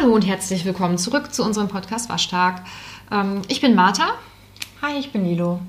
[0.00, 2.62] Hallo und herzlich willkommen zurück zu unserem Podcast Waschtag.
[3.12, 4.14] Ähm, ich bin Martha.
[4.80, 5.60] Hi, ich bin Lilo.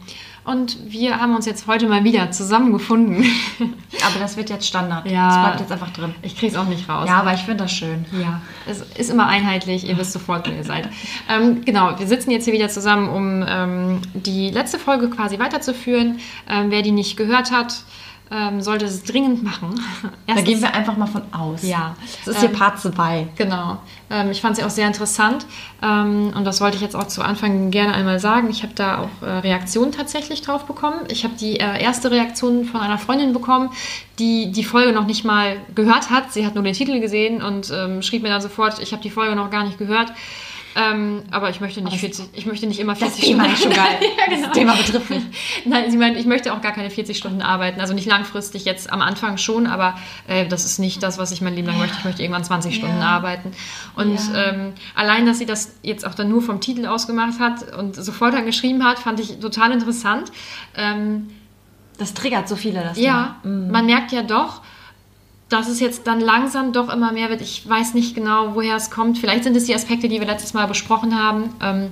[0.46, 3.26] Und wir haben uns jetzt heute mal wieder zusammengefunden.
[3.60, 5.06] Aber das wird jetzt Standard.
[5.12, 5.28] Ja.
[5.28, 6.16] Das bleibt jetzt einfach drin.
[6.22, 7.10] Ich kriege es auch nicht raus.
[7.10, 8.06] Ja, aber ich finde das schön.
[8.20, 10.90] Ja, es ist immer einheitlich, ihr wisst sofort, wer ihr seid.
[11.30, 16.20] Ähm, genau, wir sitzen jetzt hier wieder zusammen, um ähm, die letzte Folge quasi weiterzuführen.
[16.50, 17.84] Ähm, wer die nicht gehört hat,
[18.32, 19.80] ähm, sollte es dringend machen.
[20.28, 21.62] Da gehen wir einfach mal von aus.
[21.64, 21.96] Ja.
[22.24, 23.28] Das ist hier Ähm, Part 2.
[23.36, 23.80] Genau.
[24.10, 25.46] Ähm, ich fand sie auch sehr interessant
[25.84, 28.50] ähm, und das wollte ich jetzt auch zu Anfang gerne einmal sagen.
[28.50, 31.02] Ich habe da auch äh, Reaktionen tatsächlich drauf bekommen.
[31.10, 33.72] Ich habe die äh, erste Reaktion von einer Freundin bekommen,
[34.20, 36.32] die die Folge noch nicht mal gehört hat.
[36.32, 39.10] Sie hat nur den Titel gesehen und ähm, schrieb mir dann sofort, ich habe die
[39.10, 40.14] Folge noch gar nicht gehört.
[40.76, 43.74] Ähm, aber ich möchte nicht 40, ich möchte nicht immer 40 Das Thema ist schon
[43.74, 43.98] geil.
[44.18, 44.48] ja, genau.
[44.48, 45.24] Das Thema betrifft mich.
[45.66, 47.82] Nein, sie meint, ich möchte auch gar keine 40 Stunden arbeiten.
[47.82, 51.42] Also nicht langfristig, jetzt am Anfang schon, aber äh, das ist nicht das, was ich
[51.42, 51.98] mein Leben lang möchte.
[51.98, 53.08] Ich möchte irgendwann 20 Stunden Ja.
[53.10, 53.52] arbeiten.
[53.96, 54.50] Und Ja.
[54.50, 58.34] ähm, allein, dass sie das jetzt auch dann nur vom Titel ausgemacht hat und sofort
[58.34, 60.32] dann geschrieben hat, fand ich total interessant.
[60.76, 61.30] Ähm,
[61.98, 63.56] Das triggert so viele, das ja, Thema.
[63.58, 63.72] Mhm.
[63.72, 64.62] man merkt ja doch,
[65.52, 67.42] dass es jetzt dann langsam doch immer mehr wird.
[67.42, 69.18] Ich weiß nicht genau, woher es kommt.
[69.18, 71.50] Vielleicht sind es die Aspekte, die wir letztes Mal besprochen haben.
[71.62, 71.92] Ähm,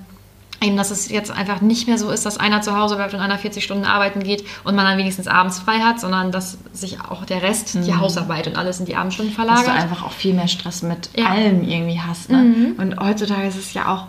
[0.61, 3.19] eben, dass es jetzt einfach nicht mehr so ist, dass einer zu Hause bleibt und
[3.21, 6.99] einer 40 Stunden arbeiten geht und man dann wenigstens abends frei hat, sondern dass sich
[7.01, 9.37] auch der Rest, die Hausarbeit und alles in die Abendstunden Mhm.
[9.37, 9.83] Dass du verlagert.
[9.83, 11.27] einfach auch viel mehr Stress mit Ja.
[11.27, 12.29] allem irgendwie hast.
[12.29, 12.73] Ne?
[12.77, 14.07] Und heutzutage ist es ja auch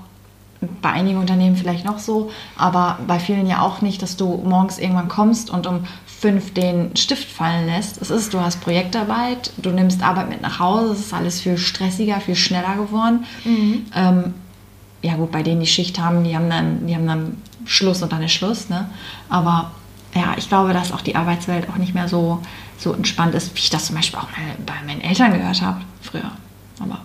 [0.83, 4.79] bei einigen Unternehmen vielleicht noch so, aber bei vielen ja auch nicht, dass du morgens
[4.79, 5.85] irgendwann kommst und um
[6.21, 8.01] fünf den Stift fallen lässt.
[8.03, 11.57] Es ist, du hast Projektarbeit, du nimmst Arbeit mit nach Hause, es ist alles viel
[11.57, 13.25] stressiger, viel schneller geworden.
[13.95, 14.35] Ähm,
[15.01, 18.13] ja gut, bei denen die Schicht haben, die haben dann, die haben dann Schluss und
[18.13, 18.91] dann ist Schluss, ne?
[19.31, 19.71] Aber
[20.15, 22.43] ja, ich glaube, dass auch die Arbeitswelt auch nicht mehr so,
[22.77, 25.81] so entspannt ist, wie ich das zum Beispiel auch mal bei meinen Eltern gehört habe
[26.03, 26.33] früher.
[26.81, 27.01] Aber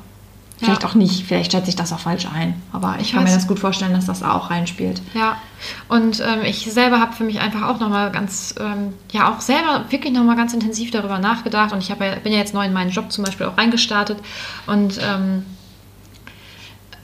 [0.57, 0.89] vielleicht Ja.
[0.89, 2.61] auch nicht, vielleicht schätze ich das auch falsch ein.
[2.71, 3.35] Aber ich kann mir weiß.
[3.35, 5.01] das gut vorstellen, dass das auch reinspielt.
[5.13, 5.37] Ja,
[5.89, 9.85] und ähm, ich selber habe für mich einfach auch nochmal ganz, ähm, ja auch selber
[9.89, 12.73] wirklich nochmal ganz intensiv darüber nachgedacht und ich hab ja, bin ja jetzt neu in
[12.73, 14.17] meinen Job zum Beispiel auch reingestartet
[14.67, 15.45] und ähm,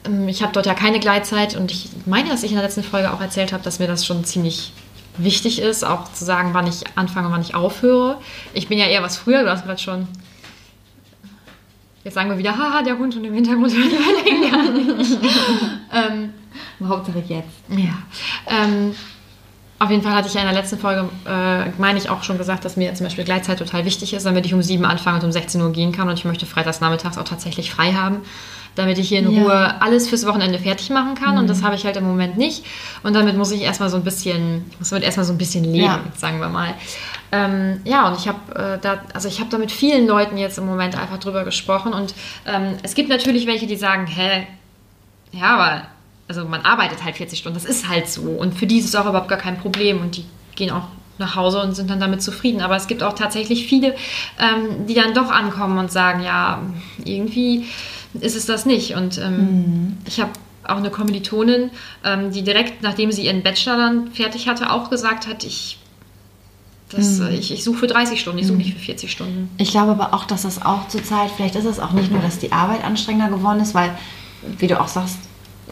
[0.06, 2.84] ähm, ich habe dort ja keine Gleitzeit und ich meine, dass ich in der letzten
[2.84, 4.74] Folge auch erzählt habe, dass mir das schon ziemlich
[5.18, 8.18] wichtig ist, auch zu sagen, wann ich anfange und wann ich aufhöre.
[8.54, 10.08] Ich bin ja eher was früher, du hast gerade schon.
[12.04, 15.12] Jetzt sagen wir wieder, haha, der Hund und im Hintergrund hört man gar nicht.
[15.94, 16.34] ähm,
[16.88, 17.50] Hauptsache jetzt.
[17.70, 17.94] ja.
[18.48, 18.96] Ähm,
[19.82, 22.38] auf jeden Fall hatte ich ja in der letzten Folge, äh, meine ich, auch schon
[22.38, 25.24] gesagt, dass mir zum Beispiel Gleitzeit total wichtig ist, damit ich um 7 anfange und
[25.24, 26.08] um 16 Uhr gehen kann.
[26.08, 28.18] Und ich möchte freitags nachmittags auch tatsächlich frei haben,
[28.76, 29.40] damit ich hier in Ja.
[29.40, 29.46] Mhm.
[29.46, 31.38] Ruhe alles fürs Wochenende fertig machen kann.
[31.38, 32.64] Und das habe ich halt im Moment nicht.
[33.04, 35.64] Und damit muss ich erstmal so ein bisschen, ich muss damit erstmal so ein bisschen
[35.64, 36.00] leben, Ja.
[36.16, 36.74] sagen wir mal.
[37.34, 40.58] Ähm, ja, und ich habe äh, da, also ich habe da mit vielen Leuten jetzt
[40.58, 41.94] im Moment einfach drüber gesprochen.
[41.94, 42.14] Und
[42.46, 44.48] ähm, es gibt natürlich welche, die sagen, hä,
[45.32, 45.82] ja, aber
[46.28, 48.22] also man arbeitet halt 40 Stunden, das ist halt so.
[48.22, 50.84] Und für die ist es auch überhaupt gar kein Problem und die gehen auch
[51.18, 52.62] nach Hause und sind dann damit zufrieden.
[52.62, 53.96] Aber es gibt auch tatsächlich viele,
[54.40, 56.60] ähm, die dann doch ankommen und sagen, ja,
[57.04, 57.66] irgendwie
[58.20, 58.96] ist es das nicht.
[58.96, 60.32] Und ähm, ich habe
[60.64, 61.72] auch eine Kommilitonin,
[62.04, 65.80] ähm, die direkt nachdem sie ihren Bachelor dann fertig hatte, auch gesagt hat, ich,
[66.90, 69.50] das, äh, ich, ich suche für 30 Stunden, ich suche nicht für 40 Stunden.
[69.58, 72.22] Ich glaube aber auch, dass das auch zur Zeit, vielleicht ist es auch nicht nur,
[72.22, 73.98] dass die Arbeit anstrengender geworden ist, weil,
[74.60, 75.18] wie du auch sagst,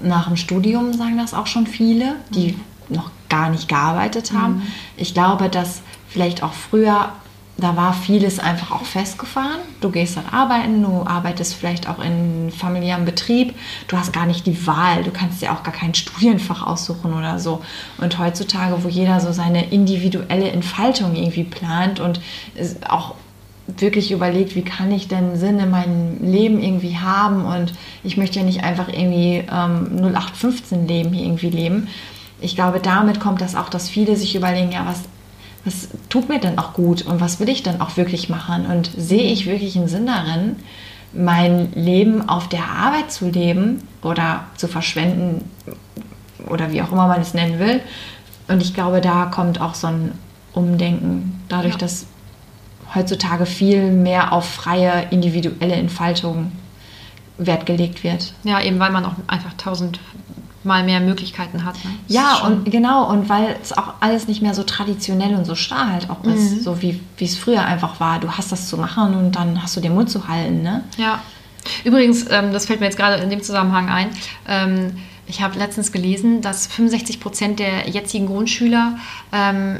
[0.01, 2.55] nach dem Studium sagen das auch schon viele, die
[2.87, 4.63] noch gar nicht gearbeitet haben.
[4.97, 7.11] Ich glaube, dass vielleicht auch früher,
[7.59, 9.59] da war vieles einfach auch festgefahren.
[9.81, 13.53] Du gehst dann arbeiten, du arbeitest vielleicht auch in familiärem Betrieb.
[13.87, 17.39] Du hast gar nicht die Wahl, du kannst dir auch gar kein Studienfach aussuchen oder
[17.39, 17.61] so.
[17.97, 22.21] Und heutzutage, wo jeder so seine individuelle Entfaltung irgendwie plant und
[22.87, 23.15] auch
[23.77, 28.39] wirklich überlegt, wie kann ich denn Sinn in meinem Leben irgendwie haben und ich möchte
[28.39, 31.87] ja nicht einfach irgendwie ähm, 0815 Leben hier irgendwie leben.
[32.41, 35.03] Ich glaube, damit kommt das auch, dass viele sich überlegen, ja, was,
[35.65, 38.89] was tut mir denn auch gut und was will ich denn auch wirklich machen und
[38.97, 40.55] sehe ich wirklich einen Sinn darin,
[41.13, 45.43] mein Leben auf der Arbeit zu leben oder zu verschwenden
[46.47, 47.81] oder wie auch immer man es nennen will.
[48.47, 50.11] Und ich glaube, da kommt auch so ein
[50.53, 51.79] Umdenken, dadurch, Ja.
[51.79, 52.05] dass
[52.95, 56.51] heutzutage viel mehr auf freie individuelle Entfaltung
[57.37, 58.33] Wert gelegt wird.
[58.43, 59.99] Ja, eben weil man auch einfach tausend
[60.63, 61.75] mal mehr Möglichkeiten hat.
[61.85, 61.91] Ne?
[62.07, 65.91] Ja, und genau, und weil es auch alles nicht mehr so traditionell und so starr
[65.91, 68.19] halt auch ist, so wie wie es früher einfach war.
[68.19, 70.83] Du hast das zu machen und dann hast du den Mund zu halten, ne?
[70.97, 71.19] Ja.
[71.83, 74.09] Übrigens, ähm, das fällt mir jetzt gerade in dem Zusammenhang ein.
[74.47, 74.97] Ähm,
[75.27, 78.97] ich habe letztens gelesen, dass 65 Prozent der jetzigen Grundschüler
[79.31, 79.79] ähm,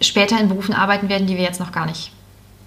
[0.00, 2.12] später in Berufen arbeiten werden, die wir jetzt noch gar nicht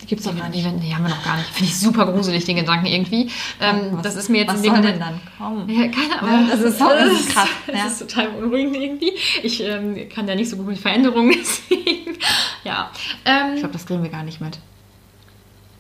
[0.04, 0.66] Die gibt es doch gar nicht.
[0.66, 1.48] Die, die, haben wir noch gar nicht.
[1.50, 3.30] Finde ich super gruselig, den Gedanken irgendwie.
[3.62, 5.70] Ähm, das ist mir jetzt was in dem soll denn dann kommen?
[5.70, 6.50] Ja, keine Ahnung.
[6.50, 7.86] Das ist so- das ist krass, Das ja.
[7.88, 9.14] ist total beunruhigend irgendwie.
[9.44, 12.18] Ich ähm, kann ja nicht so gut mit Veränderungen, deswegen.
[12.66, 12.92] Ja.
[13.26, 14.60] Ähm, Ich glaube, das kriegen wir gar nicht mit.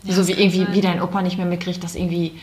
[0.05, 0.73] Ja, so wie irgendwie, sein.
[0.73, 2.33] wie dein Opa nicht mehr mitkriegt, dass irgendwie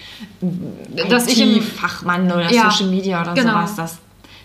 [1.09, 3.53] Dass ich im- IT-Fachmann oder Ja, Social Media oder genau.
[3.53, 3.99] sowas, das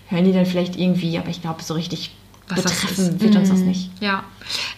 [0.07, 2.11] hören die dann vielleicht irgendwie, aber ich glaube, so richtig
[2.47, 3.67] was betreffen wird uns das Mhm.
[3.67, 3.89] nicht.
[4.01, 4.23] Ja,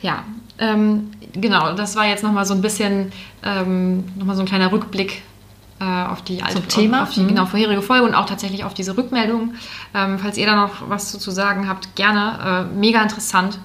[0.01, 0.23] ja.
[0.59, 3.11] Ähm, genau, das war jetzt nochmal so ein bisschen,
[3.43, 5.21] ähm, nochmal so ein kleiner Rückblick
[5.79, 7.03] äh, auf die alte, Zum Thema?
[7.03, 7.27] auf, die Mhm.
[7.27, 9.53] genau, vorherige Folge und auch tatsächlich auf diese Rückmeldung.
[9.93, 12.67] Ähm, falls ihr da noch was zu, zu sagen habt, gerne.
[12.73, 13.59] Äh, mega interessant.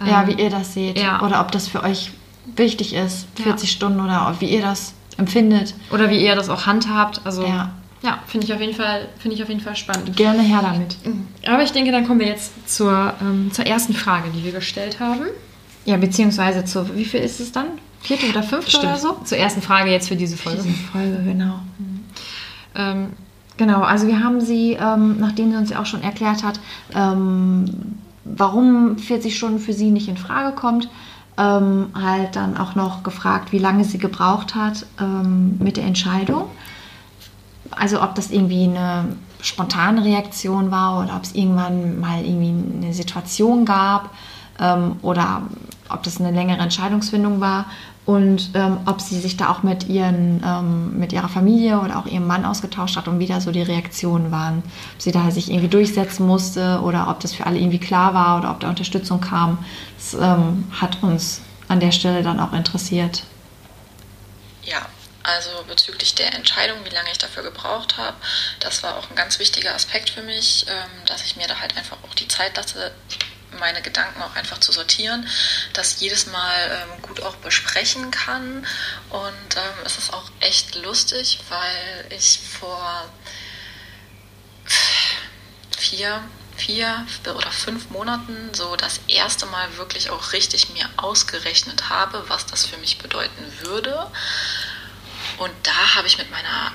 [0.00, 0.98] Ähm, Ja, wie ihr das seht.
[0.98, 1.20] ja.
[1.22, 2.12] Oder ob das für euch
[2.56, 3.44] wichtig ist, Ja.
[3.44, 5.74] 40 Stunden oder wie ihr das empfindet.
[5.90, 7.20] Oder wie ihr das auch handhabt.
[7.24, 7.70] Also Ja.
[8.02, 10.16] ja, finde ich auf jeden Fall, finde ich auf jeden Fall spannend.
[10.16, 10.96] Gerne her damit.
[11.46, 14.98] Aber ich denke, dann kommen wir jetzt zur, ähm, zur ersten Frage, die wir gestellt
[15.00, 15.26] haben.
[15.84, 17.66] Ja, beziehungsweise zu, wie viel ist es dann?
[18.00, 19.18] Vierte oder fünfte oder so?
[19.24, 20.62] Zur ersten Frage jetzt für diese Folge.
[20.62, 21.60] Diese Folge, genau.
[22.74, 23.08] Ähm,
[23.56, 26.58] Genau, also wir haben sie, ähm, nachdem sie uns ja auch schon erklärt hat,
[26.94, 30.88] ähm, warum 40 Stunden für sie nicht in Frage kommt,
[31.36, 36.46] ähm, halt dann auch noch gefragt, wie lange sie gebraucht hat ähm, mit der Entscheidung.
[37.70, 42.92] Also ob das irgendwie eine spontane Reaktion war oder ob es irgendwann mal irgendwie eine
[42.92, 44.10] Situation gab
[44.60, 45.42] ähm, oder
[45.88, 47.66] ob das eine längere Entscheidungsfindung war
[48.04, 52.06] und ähm, ob sie sich da auch mit, ihren, ähm, mit ihrer Familie oder auch
[52.06, 54.64] ihrem Mann ausgetauscht hat und wie da so die Reaktionen waren.
[54.94, 58.38] Ob sie da sich irgendwie durchsetzen musste oder ob das für alle irgendwie klar war
[58.38, 59.64] oder ob da Unterstützung kam.
[59.96, 63.22] Das ähm, hat uns an der Stelle dann auch interessiert.
[64.64, 64.80] Ja,
[65.22, 68.16] also bezüglich der Entscheidung, wie lange ich dafür gebraucht habe,
[68.58, 71.76] das war auch ein ganz wichtiger Aspekt für mich, ähm, dass ich mir da halt
[71.76, 72.92] einfach auch die Zeit lasse,
[73.58, 75.28] meine Gedanken auch einfach zu sortieren,
[75.72, 78.66] das jedes Mal ähm, gut auch besprechen kann.
[79.10, 83.08] Und ähm, es ist auch echt lustig, weil ich vor
[85.76, 86.22] vier,
[86.56, 92.46] vier oder fünf Monaten so das erste Mal wirklich auch richtig mir ausgerechnet habe, was
[92.46, 94.10] das für mich bedeuten würde.
[95.38, 96.72] Und da habe ich mit meiner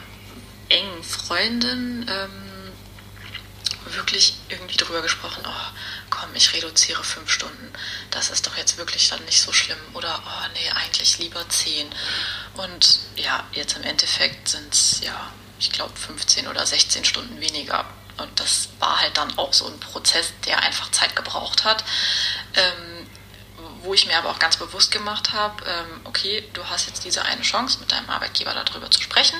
[0.70, 7.72] engen Freundin ähm, wirklich irgendwie drüber gesprochen, oh, komm, ich reduziere fünf Stunden.
[8.12, 9.78] Das ist doch jetzt wirklich dann nicht so schlimm.
[9.94, 11.88] Oder, oh nee, eigentlich lieber zehn.
[12.56, 17.86] Und ja, jetzt im Endeffekt sind es, ja, ich glaube, 15 oder 16 Stunden weniger.
[18.18, 21.84] Und das war halt dann auch so ein Prozess, der einfach Zeit gebraucht hat.
[22.56, 23.08] Ähm,
[23.82, 27.24] wo ich mir aber auch ganz bewusst gemacht habe, ähm, okay, du hast jetzt diese
[27.24, 29.40] eine Chance, mit deinem Arbeitgeber darüber zu sprechen.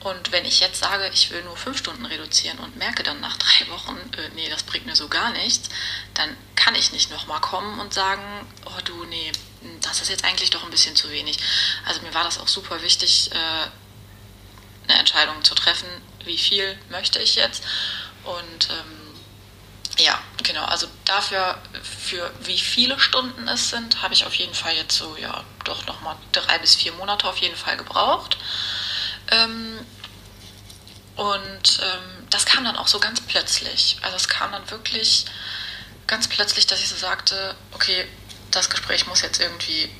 [0.00, 3.36] Und wenn ich jetzt sage, ich will nur fünf Stunden reduzieren und merke dann nach
[3.38, 5.68] drei Wochen, äh, nee, das bringt mir so gar nichts,
[6.14, 8.22] dann kann ich nicht nochmal kommen und sagen,
[8.66, 9.32] oh du, nee,
[9.80, 11.38] das ist jetzt eigentlich doch ein bisschen zu wenig.
[11.84, 13.38] Also mir war das auch super wichtig, äh,
[14.88, 15.88] eine Entscheidung zu treffen,
[16.24, 17.64] wie viel möchte ich jetzt.
[18.24, 19.08] Und ähm,
[19.98, 24.76] ja, genau, also dafür, für wie viele Stunden es sind, habe ich auf jeden Fall
[24.76, 28.38] jetzt so, ja, doch nochmal drei bis vier Monate auf jeden Fall gebraucht.
[29.30, 29.78] Ähm,
[31.16, 33.98] und ähm, das kam dann auch so ganz plötzlich.
[34.02, 35.26] Also es kam dann wirklich
[36.06, 38.06] ganz plötzlich, dass ich so sagte, okay,
[38.50, 39.90] das Gespräch muss jetzt irgendwie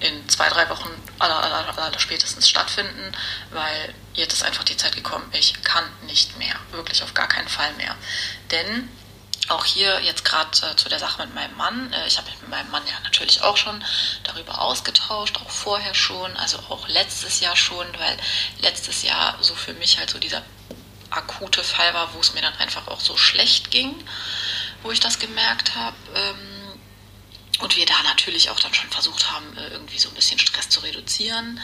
[0.00, 3.12] in zwei, drei Wochen aller, aller, aller spätestens stattfinden,
[3.50, 7.48] weil jetzt ist einfach die Zeit gekommen, ich kann nicht mehr, wirklich auf gar keinen
[7.48, 7.96] Fall mehr.
[8.50, 8.88] Denn
[9.48, 11.92] auch hier jetzt gerade äh, zu der Sache mit meinem Mann.
[11.92, 13.82] Äh, ich habe mich mit meinem Mann ja natürlich auch schon
[14.24, 18.16] darüber ausgetauscht, auch vorher schon, also auch letztes Jahr schon, weil
[18.60, 20.42] letztes Jahr so für mich halt so dieser
[21.10, 23.94] akute Fall war, wo es mir dann einfach auch so schlecht ging,
[24.82, 25.96] wo ich das gemerkt habe.
[26.14, 26.56] Ähm,
[27.60, 30.68] und wir da natürlich auch dann schon versucht haben, äh, irgendwie so ein bisschen Stress
[30.68, 31.60] zu reduzieren.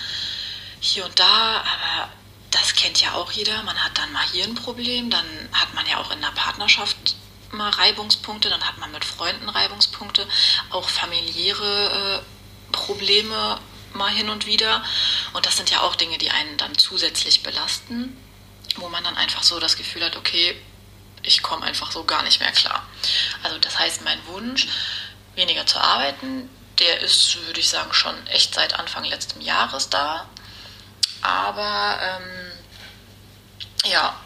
[0.80, 2.08] Hier und da, aber
[2.50, 3.62] das kennt ja auch jeder.
[3.62, 7.16] Man hat dann mal hier ein Problem, dann hat man ja auch in der Partnerschaft
[7.52, 10.26] mal Reibungspunkte, dann hat man mit Freunden Reibungspunkte,
[10.70, 13.58] auch familiäre äh, Probleme
[13.94, 14.82] mal hin und wieder.
[15.32, 18.16] Und das sind ja auch Dinge, die einen dann zusätzlich belasten,
[18.76, 20.56] wo man dann einfach so das Gefühl hat, okay,
[21.22, 22.86] ich komme einfach so gar nicht mehr klar.
[23.42, 24.66] Also das heißt, mein Wunsch,
[25.34, 30.28] weniger zu arbeiten, der ist, würde ich sagen, schon echt seit Anfang letzten Jahres da.
[31.20, 32.52] Aber ähm,
[33.90, 34.16] ja,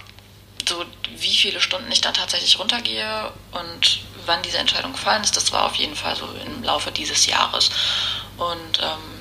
[0.68, 0.84] so
[1.18, 5.64] wie viele Stunden ich dann tatsächlich runtergehe und wann diese Entscheidung gefallen ist, das war
[5.66, 7.70] auf jeden Fall so im Laufe dieses Jahres.
[8.36, 9.16] Und ähm,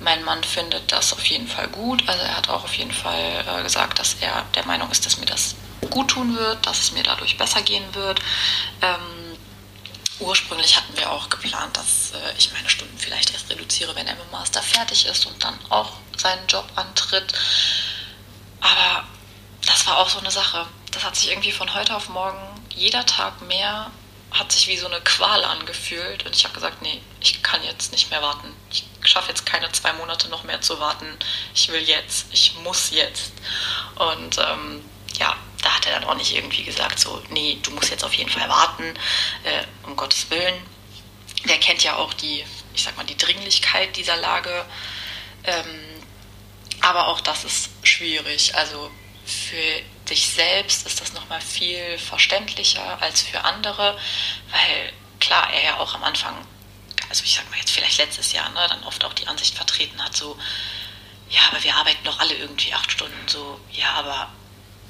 [0.00, 2.06] mein Mann findet das auf jeden Fall gut.
[2.08, 5.18] Also er hat auch auf jeden Fall äh, gesagt, dass er der Meinung ist, dass
[5.18, 5.54] mir das
[5.90, 8.20] gut tun wird, dass es mir dadurch besser gehen wird.
[8.82, 9.36] Ähm,
[10.18, 14.14] ursprünglich hatten wir auch geplant, dass äh, ich meine Stunden vielleicht erst reduziere, wenn er
[14.14, 17.32] mit Master fertig ist und dann auch seinen Job antritt.
[18.60, 19.04] Aber
[19.66, 20.66] das war auch so eine Sache.
[20.92, 22.38] Das hat sich irgendwie von heute auf morgen,
[22.74, 23.90] jeder Tag mehr,
[24.32, 26.24] hat sich wie so eine Qual angefühlt.
[26.24, 28.54] Und ich habe gesagt, nee, ich kann jetzt nicht mehr warten.
[28.70, 31.06] Ich schaffe jetzt keine zwei Monate noch mehr zu warten.
[31.54, 33.32] Ich will jetzt, ich muss jetzt.
[33.96, 34.84] Und ähm,
[35.18, 38.14] ja, da hat er dann auch nicht irgendwie gesagt, so, nee, du musst jetzt auf
[38.14, 38.94] jeden Fall warten,
[39.44, 40.54] äh, um Gottes Willen.
[41.44, 44.64] Der kennt ja auch die, ich sag mal, die Dringlichkeit dieser Lage.
[45.44, 45.80] Ähm,
[46.80, 48.54] aber auch das ist schwierig.
[48.54, 48.90] Also
[49.30, 53.98] für dich selbst ist das nochmal viel verständlicher als für andere,
[54.50, 56.34] weil klar, er ja auch am Anfang,
[57.08, 60.02] also ich sag mal jetzt vielleicht letztes Jahr, ne, dann oft auch die Ansicht vertreten
[60.02, 60.36] hat, so,
[61.28, 64.30] ja, aber wir arbeiten doch alle irgendwie acht Stunden, so, ja, aber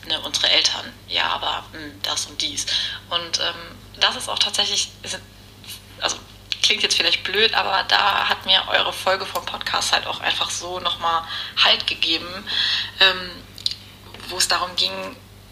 [0.07, 2.67] ne, unsere Eltern, ja, aber mh, hm, das und dies.
[3.11, 4.89] Und ähm, das ist auch tatsächlich,
[6.01, 6.17] also
[6.63, 10.51] klingt jetzt vielleicht blöd, aber da hat mir eure Folge vom Podcast halt auch einfach
[10.51, 11.25] so nochmal
[11.63, 12.29] Halt gegeben,
[13.01, 13.31] ähm,
[14.31, 14.93] wo es darum ging,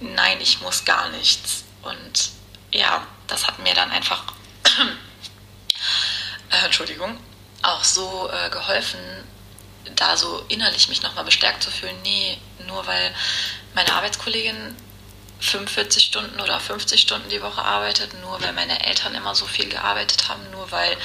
[0.01, 1.65] nein, ich muss gar nichts.
[1.83, 2.31] Und
[2.73, 4.25] ja, das hat mir dann einfach,
[6.51, 7.19] äh, Entschuldigung,
[7.63, 9.01] auch so äh, geholfen,
[9.97, 13.15] da so innerlich mich nochmal bestärkt zu fühlen, nee, nur weil
[13.75, 14.77] meine Arbeitskollegin
[15.41, 19.69] 45 Stunden oder 50 Stunden die Woche arbeitet, nur weil meine Eltern immer so viel
[19.69, 20.97] gearbeitet haben, nur weil,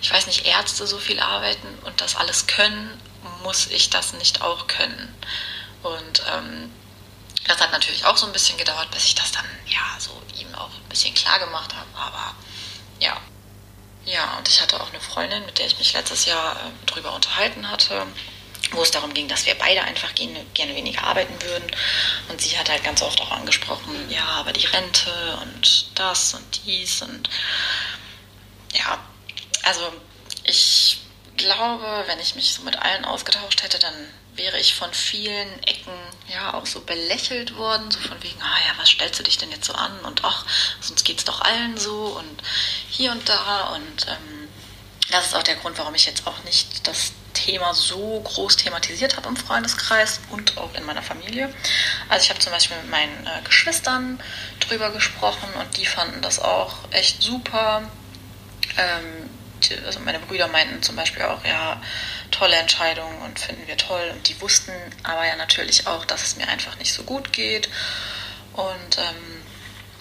[0.00, 2.90] ich weiß nicht, Ärzte so viel arbeiten und das alles können,
[3.42, 5.14] muss ich das nicht auch können.
[5.82, 6.72] Und ähm,
[7.46, 10.54] das hat natürlich auch so ein bisschen gedauert, bis ich das dann, ja, so ihm
[10.54, 11.88] auch ein bisschen klar gemacht habe.
[11.94, 12.34] Aber
[12.98, 13.16] ja.
[14.04, 17.12] Ja, und ich hatte auch eine Freundin, mit der ich mich letztes Jahr äh, drüber
[17.14, 18.06] unterhalten hatte
[18.74, 21.70] wo es darum ging, dass wir beide einfach gerne, gerne weniger arbeiten würden.
[22.28, 26.64] Und sie hat halt ganz oft auch angesprochen, ja, aber die Rente und das und
[26.64, 27.28] dies und
[28.74, 28.98] ja,
[29.64, 29.92] also
[30.44, 31.00] ich
[31.36, 33.94] glaube, wenn ich mich so mit allen ausgetauscht hätte, dann
[34.36, 35.92] wäre ich von vielen Ecken
[36.28, 39.50] ja auch so belächelt worden, so von wegen, ah ja, was stellst du dich denn
[39.50, 40.46] jetzt so an und ach,
[40.80, 42.42] sonst geht es doch allen so und
[42.88, 44.48] hier und da und ähm,
[45.10, 49.16] das ist auch der Grund, warum ich jetzt auch nicht das Thema so groß thematisiert
[49.16, 51.52] habe im Freundeskreis und auch in meiner Familie.
[52.08, 54.20] Also ich habe zum Beispiel mit meinen äh, Geschwistern
[54.60, 57.82] drüber gesprochen und die fanden das auch echt super.
[58.76, 59.30] Ähm,
[59.64, 61.80] die, also meine Brüder meinten zum Beispiel auch, ja,
[62.32, 64.10] tolle Entscheidung und finden wir toll.
[64.12, 64.72] Und die wussten
[65.04, 67.68] aber ja natürlich auch, dass es mir einfach nicht so gut geht.
[68.54, 69.42] Und ähm,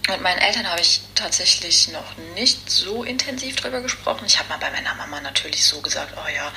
[0.10, 4.26] mit meinen Eltern habe ich tatsächlich noch nicht so intensiv drüber gesprochen.
[4.26, 6.52] Ich habe mal bei meiner Mama natürlich so gesagt, oh ja,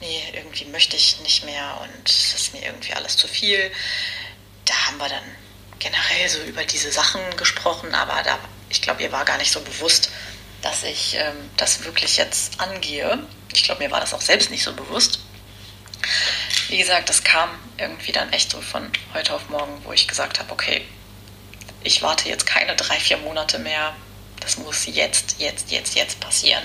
[0.00, 3.72] nee, irgendwie möchte ich nicht mehr und es ist mir irgendwie alles zu viel.
[4.66, 5.24] Da haben wir dann
[5.78, 8.38] generell so über diese Sachen gesprochen, aber da,
[8.68, 10.10] ich glaube, ihr war gar nicht so bewusst,
[10.60, 13.18] dass ich ähm, das wirklich jetzt angehe.
[13.54, 15.18] Ich glaube, mir war das auch selbst nicht so bewusst.
[16.68, 20.38] Wie gesagt, das kam irgendwie dann echt so von heute auf morgen, wo ich gesagt
[20.38, 20.86] habe, okay,
[21.84, 23.94] ich warte jetzt keine drei, vier Monate mehr.
[24.40, 26.62] Das muss jetzt, jetzt, jetzt, jetzt passieren.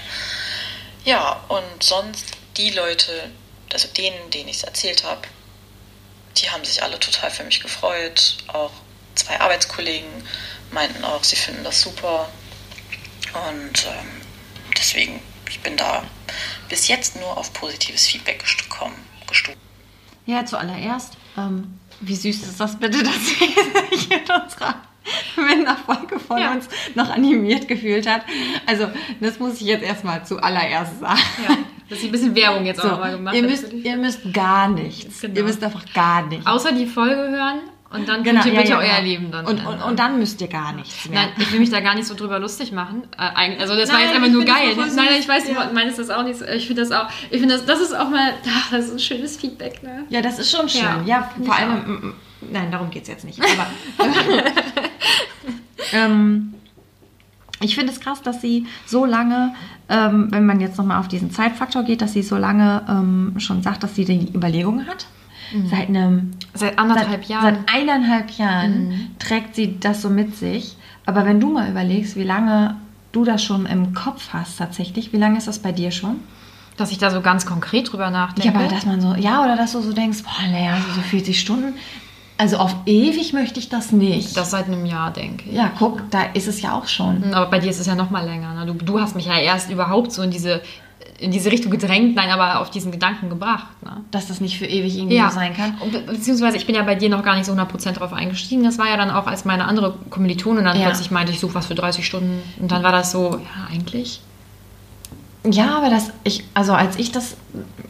[1.06, 2.26] Ja, und sonst
[2.58, 3.30] die Leute,
[3.72, 5.22] also denen, denen ich es erzählt habe,
[6.38, 8.38] die haben sich alle total für mich gefreut.
[8.48, 8.72] Auch
[9.16, 10.28] zwei Arbeitskollegen
[10.72, 12.30] meinten auch, sie finden das super.
[13.34, 14.22] Und ähm,
[14.78, 16.04] deswegen, ich bin da
[16.70, 18.96] bis jetzt nur auf positives Feedback gekommen,
[19.28, 19.60] gestoßen.
[20.26, 23.36] Ja, zuallererst, ähm, wie süß ist das bitte, dass sie
[23.90, 24.76] sich in unserer
[25.36, 26.52] wenn eine Folge von ja.
[26.52, 28.24] uns noch animiert gefühlt hat.
[28.66, 31.20] Also, das muss ich jetzt erstmal zuallererst sagen.
[31.48, 31.58] Ja,
[31.90, 34.68] dass sie ein bisschen Werbung jetzt so, auch mal gemacht ihr müsst, ihr müsst gar
[34.68, 35.22] nichts.
[35.22, 35.36] Genau.
[35.36, 36.46] Ihr müsst einfach gar nichts.
[36.46, 39.46] Außer die Folge hören und dann genau, könnt ihr ja, bitte ja, euer Leben dann.
[39.46, 41.22] Und, und, und, dann müsst ihr gar nichts mehr.
[41.22, 43.04] Nein, ich will mich da gar nicht so drüber lustig machen.
[43.18, 44.76] Äh, also das nein, war jetzt einfach nur geil.
[44.76, 45.66] Nein, nein, ich weiß, ja.
[45.66, 46.42] du meinst das auch nicht.
[46.42, 49.00] Ich finde das auch, ich finde das, das ist auch mal, ach, das ist ein
[49.00, 49.82] schönes Feedback.
[49.84, 50.04] Ne?
[50.10, 50.82] Ja, das ist schon schön.
[50.82, 52.14] Ja, ja vor allem,
[52.52, 53.40] nein, darum geht es jetzt nicht.
[53.42, 53.68] Aber
[55.94, 56.54] ähm,
[57.62, 59.56] ich finde es krass, dass sie so lange,
[59.88, 63.64] ähm, wenn man jetzt nochmal auf diesen Zeitfaktor geht, dass sie so lange ähm, schon
[63.64, 65.08] sagt, dass sie die Überlegungen hat.
[65.54, 65.68] Mhm.
[65.68, 66.32] Seit einem.
[66.54, 67.44] Seit anderthalb seit, Jahren.
[67.66, 69.08] Seit eineinhalb Jahren mhm.
[69.20, 70.76] trägt sie das so mit sich.
[71.06, 72.76] Aber wenn du mal überlegst, wie lange
[73.12, 76.20] du das schon im Kopf hast tatsächlich, wie lange ist das bei dir schon?
[76.76, 78.50] Dass ich da so ganz konkret drüber nachdenke.
[78.50, 81.40] Ja, aber dass man so, ja, oder dass du so denkst, boah, naja, so 40
[81.40, 81.74] Stunden,
[82.38, 84.38] also auf ewig möchte ich das nicht.
[84.38, 85.56] Das seit einem Jahr, denke ich.
[85.56, 87.24] Ja, guck, da ist es ja auch schon.
[87.24, 88.54] Hm, aber bei dir ist es ja noch mal länger.
[88.54, 88.66] Ne?
[88.68, 90.62] Du, du hast mich ja erst überhaupt so in diese,
[91.20, 93.68] in diese Richtung gedrängt, nein, aber auf diesen Gedanken gebracht.
[93.84, 94.02] Ne?
[94.12, 95.30] Dass das nicht für ewig irgendwie ja.
[95.30, 95.76] so sein kann.
[95.80, 98.64] Und, beziehungsweise ich bin ja bei dir noch gar nicht so 100% drauf eingestiegen.
[98.64, 100.86] Das war ja dann auch, als meine andere Kommilitonin dann ja.
[100.86, 102.42] plötzlich meinte, ich suche was für 30 Stunden.
[102.60, 104.22] Und dann war das so, ja, eigentlich
[105.44, 107.36] Ja, aber das, ich, also als ich das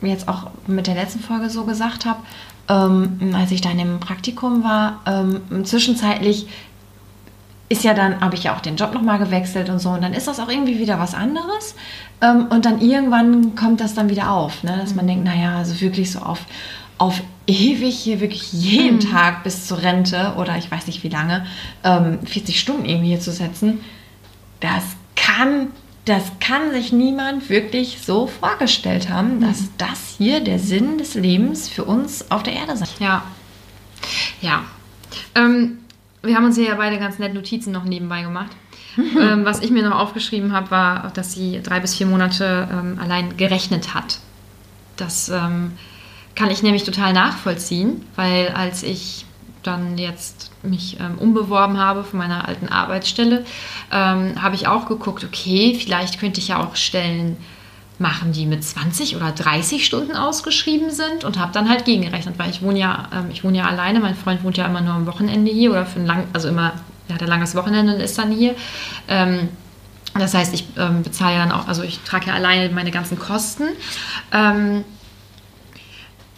[0.01, 2.19] jetzt auch mit der letzten Folge so gesagt habe,
[2.69, 6.47] ähm, als ich da in dem Praktikum war, ähm, zwischenzeitlich
[7.69, 10.13] ist ja dann, habe ich ja auch den Job nochmal gewechselt und so, und dann
[10.13, 11.75] ist das auch irgendwie wieder was anderes.
[12.21, 14.77] Ähm, und dann irgendwann kommt das dann wieder auf, ne?
[14.81, 16.39] dass man denkt, naja, also wirklich so auf,
[16.97, 19.11] auf ewig hier wirklich jeden Mhm.
[19.11, 21.45] Tag bis zur Rente oder ich weiß nicht wie lange,
[21.83, 23.81] ähm, 40 Stunden irgendwie hier zu setzen,
[24.61, 24.83] das
[25.15, 25.67] kann,
[26.05, 29.69] das kann sich niemand wirklich so vorgestellt haben, dass Mhm.
[29.77, 33.23] das hier der Sinn des Lebens für uns auf der Erde sein Ja.
[34.41, 34.63] Ja.
[35.35, 35.79] Ähm,
[36.23, 38.51] wir haben uns hier ja beide ganz nett Notizen noch nebenbei gemacht.
[39.19, 42.99] ähm, was ich mir noch aufgeschrieben habe, war, dass sie drei bis vier Monate ähm,
[43.01, 44.19] allein gerechnet hat.
[44.95, 45.73] Das ähm,
[46.35, 49.25] kann ich nämlich total nachvollziehen, weil als ich
[49.63, 53.45] dann jetzt mich ähm, umbeworben habe von meiner alten Arbeitsstelle,
[53.91, 57.37] ähm, habe ich auch geguckt, okay, vielleicht könnte ich ja auch Stellen
[57.99, 62.49] machen, die mit 20 oder 30 Stunden ausgeschrieben sind und habe dann halt gegengerechnet, weil
[62.49, 65.07] ich wohne ja, ähm, ich wohne ja alleine, mein Freund wohnt ja immer nur am
[65.07, 66.73] Wochenende hier oder für ein lang, also immer,
[67.07, 68.55] er hat ein langes Wochenende und ist dann hier.
[69.07, 69.49] Ähm,
[70.13, 73.19] das heißt, ich ähm, bezahle ja dann auch, also ich trage ja alleine meine ganzen
[73.19, 73.65] Kosten.
[74.31, 74.83] Ähm,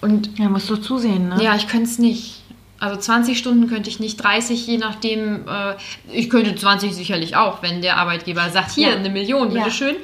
[0.02, 1.44] und Ja, musst du zusehen, ne?
[1.44, 2.42] ja, ich könnte es nicht.
[2.80, 5.48] Also 20 Stunden könnte ich nicht, 30, je nachdem.
[5.48, 5.76] Äh,
[6.12, 8.96] ich könnte 20 sicherlich auch, wenn der Arbeitgeber sagt, hier Ja.
[8.96, 9.64] eine Million, Ja.
[9.64, 9.96] bitteschön.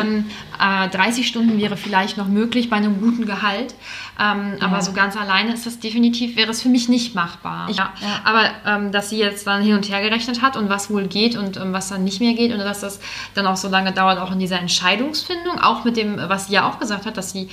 [0.00, 0.26] Ähm,
[0.60, 3.74] äh, 30 Stunden wäre vielleicht noch möglich bei einem guten Gehalt.
[4.22, 7.68] Ähm, Aber so ganz alleine ist das definitiv, wäre es für mich nicht machbar.
[7.70, 7.92] Ich- ja.
[8.02, 8.20] ja.
[8.24, 11.36] Aber ähm, dass sie jetzt dann hin und her gerechnet hat und was wohl geht
[11.36, 13.00] und ähm, was dann nicht mehr geht und dass das
[13.34, 16.68] dann auch so lange dauert, auch in dieser Entscheidungsfindung, auch mit dem, was sie ja
[16.68, 17.48] auch gesagt hat, dass sie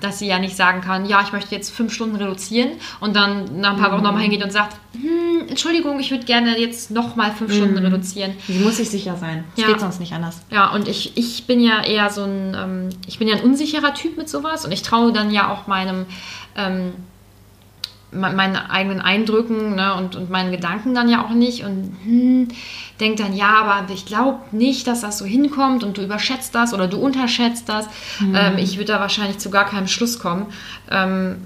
[0.00, 3.60] dass sie ja nicht sagen kann, ja, ich möchte jetzt fünf Stunden reduzieren und dann
[3.60, 7.32] nach ein paar Wochen nochmal hingeht und sagt, hm, Entschuldigung, ich würde gerne jetzt nochmal
[7.32, 8.34] fünf Stunden reduzieren.
[8.46, 9.44] Sie muss sich sicher sein.
[9.56, 9.68] Es Ja.
[9.68, 10.42] geht sonst nicht anders.
[10.50, 13.94] Ja, und ich, ich bin ja eher so ein, ähm, ich bin ja ein unsicherer
[13.94, 16.06] Typ mit sowas und ich traue dann ja auch meinem,
[16.56, 16.92] ähm,
[18.10, 22.48] meinen eigenen Eindrücken ne, und, und meinen Gedanken dann ja auch nicht und hm,
[23.00, 26.72] denke dann, ja, aber ich glaube nicht, dass das so hinkommt und du überschätzt das
[26.72, 27.86] oder du unterschätzt das.
[28.34, 30.46] Ähm, ich würde da wahrscheinlich zu gar keinem Schluss kommen.
[30.90, 31.36] Ähm,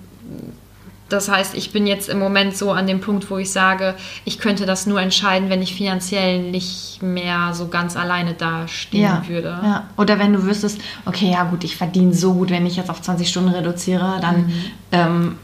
[1.09, 3.95] das heißt, ich bin jetzt im Moment so an dem Punkt, wo ich sage,
[4.25, 9.59] ich könnte das nur entscheiden, wenn ich finanziell nicht mehr so ganz alleine dastehen würde.
[9.63, 9.85] ja.
[9.99, 13.03] Oder wenn du wüsstest, okay, ja gut, ich verdiene so gut, wenn ich jetzt auf
[13.03, 14.53] 20 Stunden reduziere, dann Mhm.
[14.93, 15.37] ähm,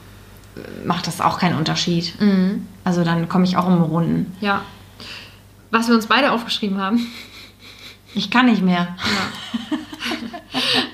[0.85, 2.15] macht das auch keinen Unterschied.
[2.85, 4.35] Also dann komme ich auch um Runden.
[4.41, 4.63] Ja.
[5.71, 7.07] Was wir uns beide aufgeschrieben haben.
[8.15, 8.97] Ich kann nicht mehr.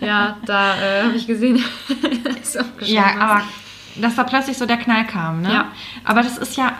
[0.00, 1.62] Ja, da äh, habe ich gesehen.
[2.24, 3.20] dass Ja, hast.
[3.20, 3.42] aber
[4.00, 5.52] dass da plötzlich so der Knall kam, ne?
[5.52, 5.72] Ja.
[6.04, 6.72] Aber das ist ja,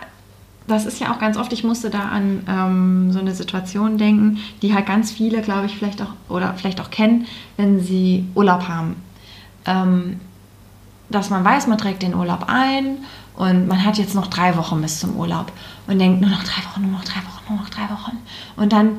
[0.67, 4.39] das ist ja auch ganz oft, ich musste da an ähm, so eine Situation denken,
[4.63, 8.67] die halt ganz viele, glaube ich, vielleicht auch oder vielleicht auch kennen, wenn sie Urlaub
[8.69, 8.97] haben.
[9.67, 10.21] Ähm,
[11.09, 12.99] dass man weiß, man trägt den Urlaub ein
[13.37, 15.53] und man hat jetzt noch drei Wochen bis zum Urlaub
[15.87, 18.19] und denkt, nur noch drei Wochen, nur noch drei Wochen, nur noch drei Wochen.
[18.57, 18.99] Und dann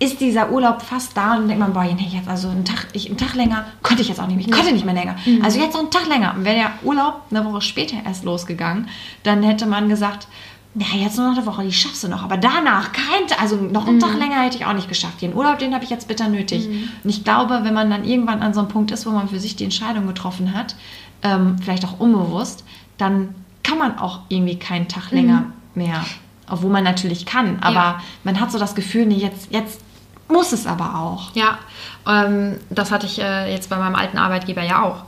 [0.00, 2.88] ist dieser Urlaub fast da und dann denkt man, boah, nee, jetzt also einen Tag,
[2.94, 4.46] ich, einen Tag länger konnte ich jetzt auch nicht mehr.
[4.46, 5.14] Ich konnte nicht mehr länger.
[5.42, 6.34] Also jetzt noch einen Tag länger.
[6.34, 8.88] Und wäre der Urlaub eine Woche später erst losgegangen,
[9.24, 10.26] dann hätte man gesagt,
[10.74, 12.22] ja, jetzt nur noch eine Woche, die schaffst du noch.
[12.22, 15.20] Aber danach kein, also noch einen Tag länger hätte ich auch nicht geschafft.
[15.20, 16.68] Den Urlaub, den habe ich jetzt bitter nötig.
[17.02, 19.40] Und ich glaube, wenn man dann irgendwann an so einem Punkt ist, wo man für
[19.40, 20.76] sich die Entscheidung getroffen hat,
[21.22, 22.64] ähm, vielleicht auch unbewusst,
[22.98, 26.04] dann kann man auch irgendwie keinen Tag länger mehr.
[26.48, 27.58] Obwohl man natürlich kann.
[27.60, 28.00] Aber Ja.
[28.24, 29.80] man hat so das Gefühl, nee, jetzt, jetzt
[30.28, 31.34] muss es aber auch.
[31.34, 31.58] Ja,
[32.06, 35.02] ähm, das hatte ich äh, jetzt bei meinem alten Arbeitgeber ja auch.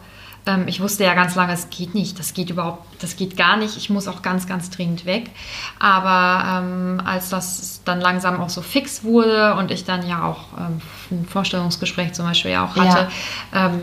[0.47, 3.57] Ähm, ich wusste ja ganz lange, es geht nicht, das geht überhaupt, das geht gar
[3.57, 3.77] nicht.
[3.77, 5.31] Ich muss auch ganz, ganz dringend weg.
[5.79, 10.59] Aber ähm, als das dann langsam auch so fix wurde und ich dann ja auch
[10.59, 13.09] ähm, ein Vorstellungsgespräch zum Beispiel ja auch hatte,
[13.55, 13.83] ähm,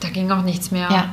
[0.00, 0.88] da ging auch nichts mehr.
[0.90, 1.04] Ja.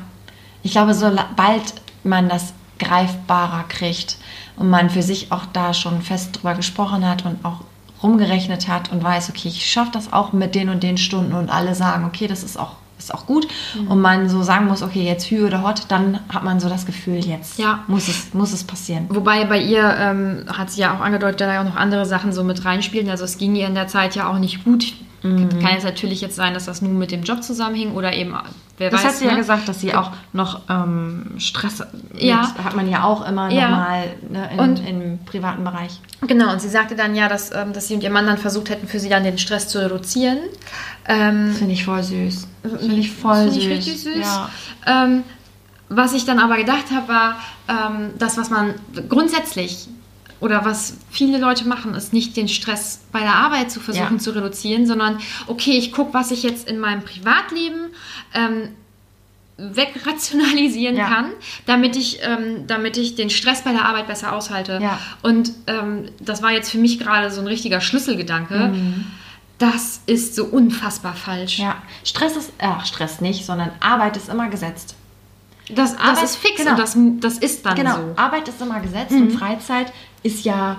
[0.63, 4.17] Ich glaube, sobald man das greifbarer kriegt
[4.55, 7.61] und man für sich auch da schon fest drüber gesprochen hat und auch
[8.01, 11.49] rumgerechnet hat und weiß, okay, ich schaffe das auch mit den und den Stunden und
[11.49, 13.87] alle sagen, okay, das ist auch, ist auch gut Mhm.
[13.89, 16.85] und man so sagen muss, okay, jetzt Hü oder Hot, dann hat man so das
[16.85, 17.83] Gefühl, jetzt Ja.
[17.87, 19.05] muss, es, muss es passieren.
[19.09, 22.33] Wobei bei ihr ähm, hat sie ja auch angedeutet, da ja auch noch andere Sachen
[22.33, 23.09] so mit reinspielen.
[23.09, 24.93] Also es ging ihr in der Zeit ja auch nicht gut.
[25.35, 25.59] Mhm.
[25.59, 28.33] Kann jetzt natürlich jetzt sein, dass das nun mit dem Job zusammenhing oder eben,
[28.77, 29.07] wer Das weiß.
[29.09, 29.37] hat sie ja ne?
[29.37, 31.83] gesagt, dass sie auch noch ähm, Stress
[32.17, 32.53] Ja.
[32.63, 33.69] hat man ja auch immer Ja.
[33.69, 35.99] nochmal ne, in, Und- im privaten Bereich.
[36.25, 38.69] Genau, und sie sagte dann ja, dass, ähm, dass sie und ihr Mann dann versucht
[38.69, 40.39] hätten, für sie dann den Stress zu reduzieren.
[41.07, 42.47] Ähm, Finde ich voll süß.
[42.79, 43.63] Finde ich voll Finde süß.
[43.63, 44.15] ich richtig süß.
[44.25, 44.49] Ja.
[45.05, 45.23] Ähm,
[45.89, 47.35] was ich dann aber gedacht habe, war,
[47.69, 48.73] ähm, das, was man
[49.07, 49.87] grundsätzlich
[50.39, 54.19] oder was viele Leute machen, ist nicht den Stress bei der Arbeit zu versuchen Ja.
[54.19, 57.91] zu reduzieren, sondern okay, ich gucke, was ich jetzt in meinem Privatleben
[58.33, 58.69] ähm,
[59.57, 61.07] wegrationalisieren Ja.
[61.07, 61.25] kann,
[61.65, 64.79] damit ich, ähm, damit ich den Stress bei der Arbeit besser aushalte.
[64.81, 64.99] Ja.
[65.23, 68.71] Und ähm, das war jetzt für mich gerade so ein richtiger Schlüsselgedanke.
[69.57, 71.57] Das ist so unfassbar falsch.
[71.57, 71.63] Mhm.
[71.65, 74.93] Ja, Stress ist, ach, Stress nicht, sondern Arbeit ist immer gesetzt.
[75.69, 76.71] Das, das Arbeit- ist fix genau.
[76.71, 78.01] und das, das ist dann Genau, so.
[78.03, 78.13] Mhm.
[78.17, 79.91] Arbeit ist immer gesetzt und Freizeit
[80.27, 80.77] ist ja,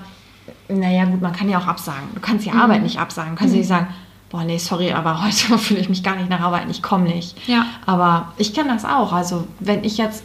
[0.69, 2.09] naja gut, man kann ja auch absagen.
[2.15, 3.33] Du kannst ja Arbeit nicht absagen.
[3.33, 3.59] Du kannst Mhm.
[3.61, 3.89] nicht sagen,
[4.31, 7.37] boah nee, sorry, aber heute fühle ich mich gar nicht nach Arbeit, ich komme nicht.
[7.49, 7.67] Ja.
[7.87, 9.13] Aber ich kenne das auch.
[9.13, 10.23] Also wenn ich jetzt,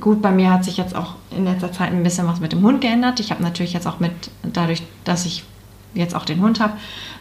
[0.00, 2.62] gut, bei mir hat sich jetzt auch in letzter Zeit ein bisschen was mit dem
[2.62, 3.20] Hund geändert.
[3.20, 5.44] Ich habe natürlich jetzt auch mit, dadurch, dass ich
[5.94, 6.74] jetzt auch den Hund habe,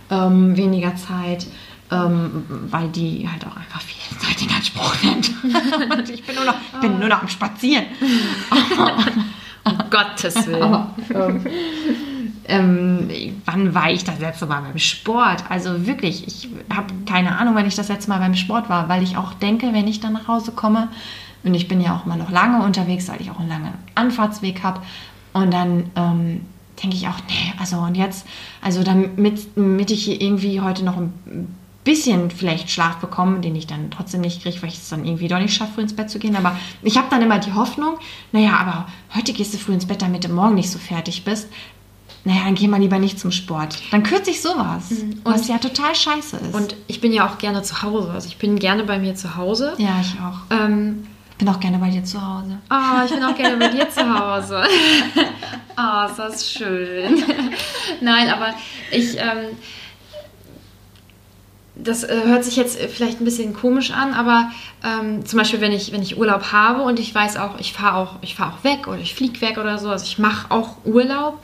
[0.10, 1.48] ähm, weniger Zeit.
[1.94, 5.30] Ähm, weil die halt auch einfach viel Zeit in Anspruch nimmt.
[5.98, 7.84] und ich bin nur noch, ich bin nur noch am Spazieren.
[9.92, 10.64] Gottes Willen.
[10.64, 10.88] Aber
[12.46, 13.10] ähm,
[13.46, 15.44] wann war ich das letzte Mal beim Sport?
[15.50, 19.04] Also wirklich, ich habe keine Ahnung, wann ich das letzte Mal beim Sport war, weil
[19.04, 20.90] ich auch denke, wenn ich dann nach Hause komme,
[21.44, 24.64] und ich bin ja auch immer noch lange unterwegs, weil ich auch einen langen Anfahrtsweg
[24.64, 24.82] habe,
[25.34, 26.42] und dann ähm,
[26.82, 28.28] denke ich auch, nee, also und jetzt,
[28.62, 31.14] also damit, damit ich hier irgendwie heute noch ein
[31.84, 35.28] bisschen vielleicht Schlaf bekomme, den ich dann trotzdem nicht kriege, weil ich es dann irgendwie
[35.28, 36.36] doch nicht schaffe, früh ins Bett zu gehen.
[36.36, 37.98] Aber ich habe dann immer die Hoffnung,
[38.32, 41.48] naja, aber heute gehst du früh ins Bett, damit du morgen nicht so fertig bist.
[42.24, 43.80] Naja, dann geh mal lieber nicht zum Sport.
[43.90, 44.92] Dann kürze ich sowas,
[45.24, 46.54] was ja total scheiße ist.
[46.54, 48.12] Und ich bin ja auch gerne zu Hause.
[48.12, 49.74] Also ich bin gerne bei mir zu Hause.
[49.80, 50.56] ja, ich auch.
[50.56, 52.60] Ähm, Ich bin auch gerne bei dir zu Hause.
[52.70, 54.64] oh, ich bin auch gerne bei dir zu Hause.
[55.78, 57.24] oh, ist das schön.
[58.02, 58.54] Nein, aber
[58.92, 59.58] ich, ähm,
[61.84, 64.52] das äh, hört sich jetzt äh, vielleicht ein bisschen komisch an, aber
[64.84, 67.98] ähm, zum Beispiel, wenn ich, wenn ich Urlaub habe und ich weiß auch, ich fahre
[67.98, 71.40] auch, fahr auch weg oder ich fliege weg oder so, also ich mache auch Urlaub,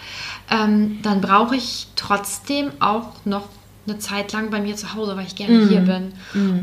[0.49, 3.47] ähm, dann brauche ich trotzdem auch noch
[3.87, 6.13] eine Zeit lang bei mir zu Hause, weil ich gerne hier bin.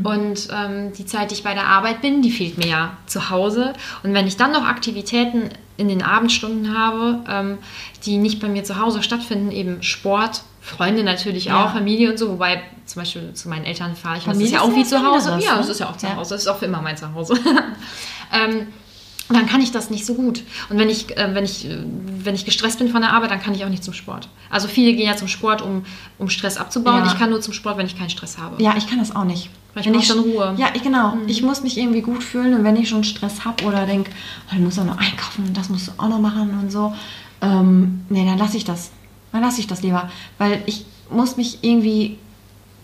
[0.03, 3.29] Und ähm, die Zeit, die ich bei der Arbeit bin, die fehlt mir ja zu
[3.29, 3.73] Hause.
[4.03, 7.57] Und wenn ich dann noch Aktivitäten in den Abendstunden habe, ähm,
[8.05, 11.65] die nicht bei mir zu Hause stattfinden, eben Sport, Freunde natürlich Ja.
[11.65, 14.23] auch, Familie und so, wobei zum Beispiel zu meinen Eltern fahre ich.
[14.23, 15.27] Das ist ja auch wie zu Hause.
[15.31, 15.57] anderes, Ja, ne?
[15.59, 16.15] das ist ja auch zu.
[16.15, 16.33] Hause.
[16.35, 17.33] Das ist auch für immer mein Zuhause.
[18.33, 18.67] ähm,
[19.29, 20.43] dann kann ich das nicht so gut.
[20.69, 21.77] Und wenn ich, äh, wenn, ich, äh,
[22.23, 24.29] wenn ich gestresst bin von der Arbeit, dann kann ich auch nicht zum Sport.
[24.49, 25.83] Also viele gehen ja zum Sport, um,
[26.19, 27.03] um Stress abzubauen.
[27.03, 27.11] Ja.
[27.11, 28.61] Ich kann nur zum Sport, wenn ich keinen Stress habe.
[28.61, 29.49] Ja, ich kann das auch nicht.
[29.73, 30.55] Weil ich Wenn brauch dann Ruhe.
[30.57, 31.17] Ja, ich, genau.
[31.27, 34.11] Ich muss mich irgendwie gut fühlen und wenn ich schon Stress habe oder denke,
[34.49, 36.93] oh, ich muss auch noch einkaufen und das musst du auch noch machen und so,
[37.41, 38.91] ähm, nee, dann lasse ich das.
[39.31, 40.09] Dann lasse ich das lieber.
[40.37, 42.17] Weil ich muss mich irgendwie,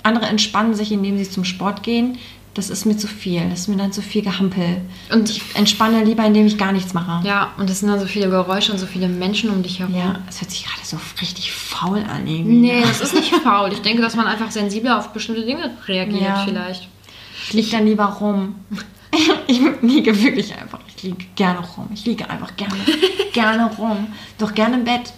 [0.03, 2.17] andere entspannen sich, indem sie zum Sport gehen.
[2.53, 3.49] Das ist mir zu viel.
[3.49, 4.81] Das ist mir dann zu viel Gehampel.
[5.09, 7.25] Und Ich entspanne lieber, indem ich gar nichts mache.
[7.25, 9.95] Ja, und es sind dann so viele Geräusche und so viele Menschen um dich herum.
[9.95, 12.57] Ja, es hört sich gerade so richtig faul an irgendwie.
[12.57, 13.71] Nee, das ist nicht faul.
[13.71, 16.43] Ich denke, dass man einfach sensibler auf bestimmte Dinge reagiert Ja.
[16.45, 16.89] vielleicht.
[17.47, 18.55] Ich liege dann lieber rum.
[19.47, 20.79] Ich liege wirklich einfach.
[20.95, 21.89] Ich liege gerne rum.
[21.93, 22.73] Ich liege einfach gerne,
[23.33, 24.07] gerne rum.
[24.37, 25.11] Doch gerne im Bett.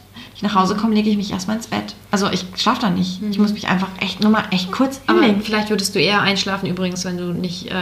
[0.44, 1.96] Nach Hause komme, lege ich mich erstmal ins Bett.
[2.12, 3.22] Also ich schlafe da nicht.
[3.32, 5.42] Ich muss mich einfach echt nur mal echt kurz Aber hinlegen.
[5.42, 7.76] vielleicht würdest du eher einschlafen übrigens, wenn du nicht, äh,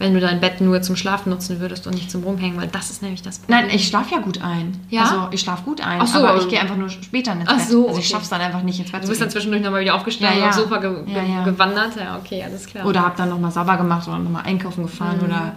[0.00, 2.90] wenn du dein Bett nur zum Schlafen nutzen würdest und nicht zum Rumhängen, weil das
[2.90, 3.60] ist nämlich das Problem.
[3.60, 4.76] Nein, ich schlafe ja gut ein.
[4.90, 5.02] Ja?
[5.02, 6.00] Also ich schlafe gut ein.
[6.02, 7.68] Ach so, aber ich gehe einfach nur später ins Ach Bett.
[7.68, 8.12] so, also ich okay.
[8.12, 10.46] schaffe es dann einfach nicht ins Bett Du bist dann zwischendurch nochmal wieder aufgestanden Ja,
[10.46, 10.62] und ja.
[10.62, 11.44] aufs Sofa ge Ja, ja.
[11.44, 11.92] gewandert.
[11.96, 12.86] Ja, okay, alles klar.
[12.86, 15.54] Oder habe dann nochmal sauber gemacht oder nochmal einkaufen gefahren oder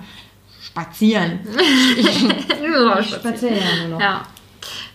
[0.64, 1.40] spazieren.
[1.98, 4.00] Ich spaziere ja nur noch.
[4.00, 4.22] Ja,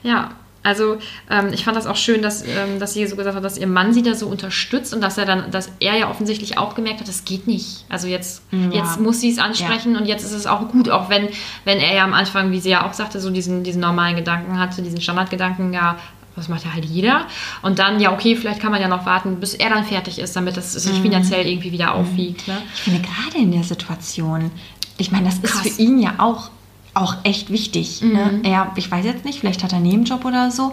[0.04, 0.30] ja.
[0.64, 0.98] Also
[1.28, 3.66] ähm, ich fand das auch schön, dass, ähm, dass sie so gesagt hat, dass ihr
[3.66, 7.00] Mann sie da so unterstützt und dass er dann, dass er ja offensichtlich auch gemerkt
[7.00, 7.84] hat, das geht nicht.
[7.88, 8.70] Also jetzt, Ja.
[8.70, 11.28] jetzt muss sie es ansprechen und jetzt ist es auch gut, auch wenn,
[11.64, 14.58] wenn er ja am Anfang, wie sie ja auch sagte, so diesen, diesen normalen Gedanken
[14.58, 15.96] hatte, diesen Standardgedanken, ja,
[16.36, 17.26] das macht ja halt jeder.
[17.60, 20.34] Und dann, ja, okay, vielleicht kann man ja noch warten, bis er dann fertig ist,
[20.36, 21.02] damit das sich Mhm.
[21.02, 22.46] finanziell irgendwie wieder aufwiegt.
[22.48, 22.56] Ne?
[22.74, 24.50] Ich finde gerade in der Situation,
[24.96, 25.62] ich meine, das ist Krass.
[25.62, 26.50] für ihn ja auch,
[26.94, 28.02] auch echt wichtig.
[28.02, 28.40] Ne?
[28.42, 30.72] Er, ich weiß jetzt nicht, vielleicht hat er einen Nebenjob oder so.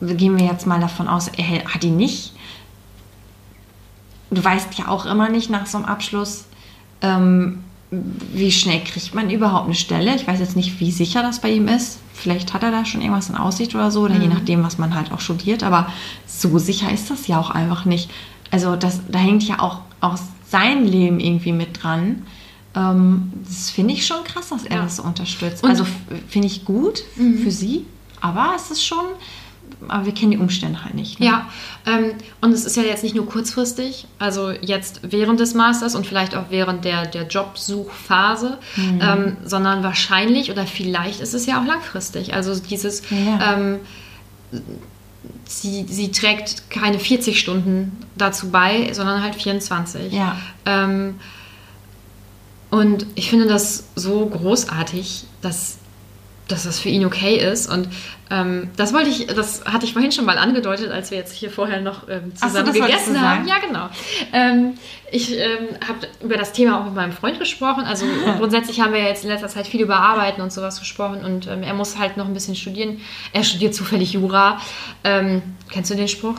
[0.00, 2.32] Gehen wir jetzt mal davon aus, er hat ihn nicht.
[4.30, 6.44] Du weißt ja auch immer nicht nach so einem Abschluss,
[7.00, 10.14] ähm, wie schnell kriegt man überhaupt eine Stelle.
[10.14, 12.00] Ich weiß jetzt nicht, wie sicher das bei ihm ist.
[12.12, 14.94] Vielleicht hat er da schon irgendwas in Aussicht oder so, oder je nachdem, was man
[14.94, 15.62] halt auch studiert.
[15.62, 15.88] Aber
[16.26, 18.10] so sicher ist das ja auch einfach nicht.
[18.50, 22.26] Also das, da hängt ja auch, auch sein Leben irgendwie mit dran.
[22.76, 24.82] Ähm, das finde ich schon krass, dass er Ja.
[24.82, 25.64] das so unterstützt.
[25.64, 25.84] Und- also
[26.28, 27.86] finde ich gut für sie,
[28.20, 29.04] aber es ist schon,
[29.88, 31.18] aber wir kennen die Umstände halt nicht.
[31.18, 31.26] Ne?
[31.26, 31.48] Ja,
[31.86, 36.06] ähm, und es ist ja jetzt nicht nur kurzfristig, also jetzt während des Masters und
[36.06, 39.00] vielleicht auch während der, der Jobsuchphase, Mhm.
[39.02, 42.34] ähm, sondern wahrscheinlich oder vielleicht ist es ja auch langfristig.
[42.34, 43.54] Also dieses, Ja, ja.
[43.54, 43.78] Ähm,
[45.46, 50.12] sie, sie trägt keine 40 Stunden dazu bei, sondern halt 24.
[50.12, 50.36] Ja.
[52.76, 55.78] Und ich finde das so großartig, dass,
[56.46, 57.72] dass das für ihn okay ist.
[57.72, 57.88] Und
[58.30, 61.50] ähm, das wollte ich, das hatte ich vorhin schon mal angedeutet, als wir jetzt hier
[61.50, 63.48] vorher noch ähm, so, zusammen wolltest gegessen haben.
[63.48, 63.88] Ja, genau.
[64.34, 64.74] Ähm,
[65.10, 67.84] ich ähm, habe über das Thema auch mit meinem Freund gesprochen.
[67.84, 68.04] Also
[68.38, 71.62] grundsätzlich haben wir jetzt in letzter Zeit viel über Arbeiten und sowas gesprochen und ähm,
[71.62, 73.00] er muss halt noch ein bisschen studieren.
[73.32, 74.60] Er studiert zufällig Jura.
[75.02, 76.36] Ähm, kennst du den Spruch?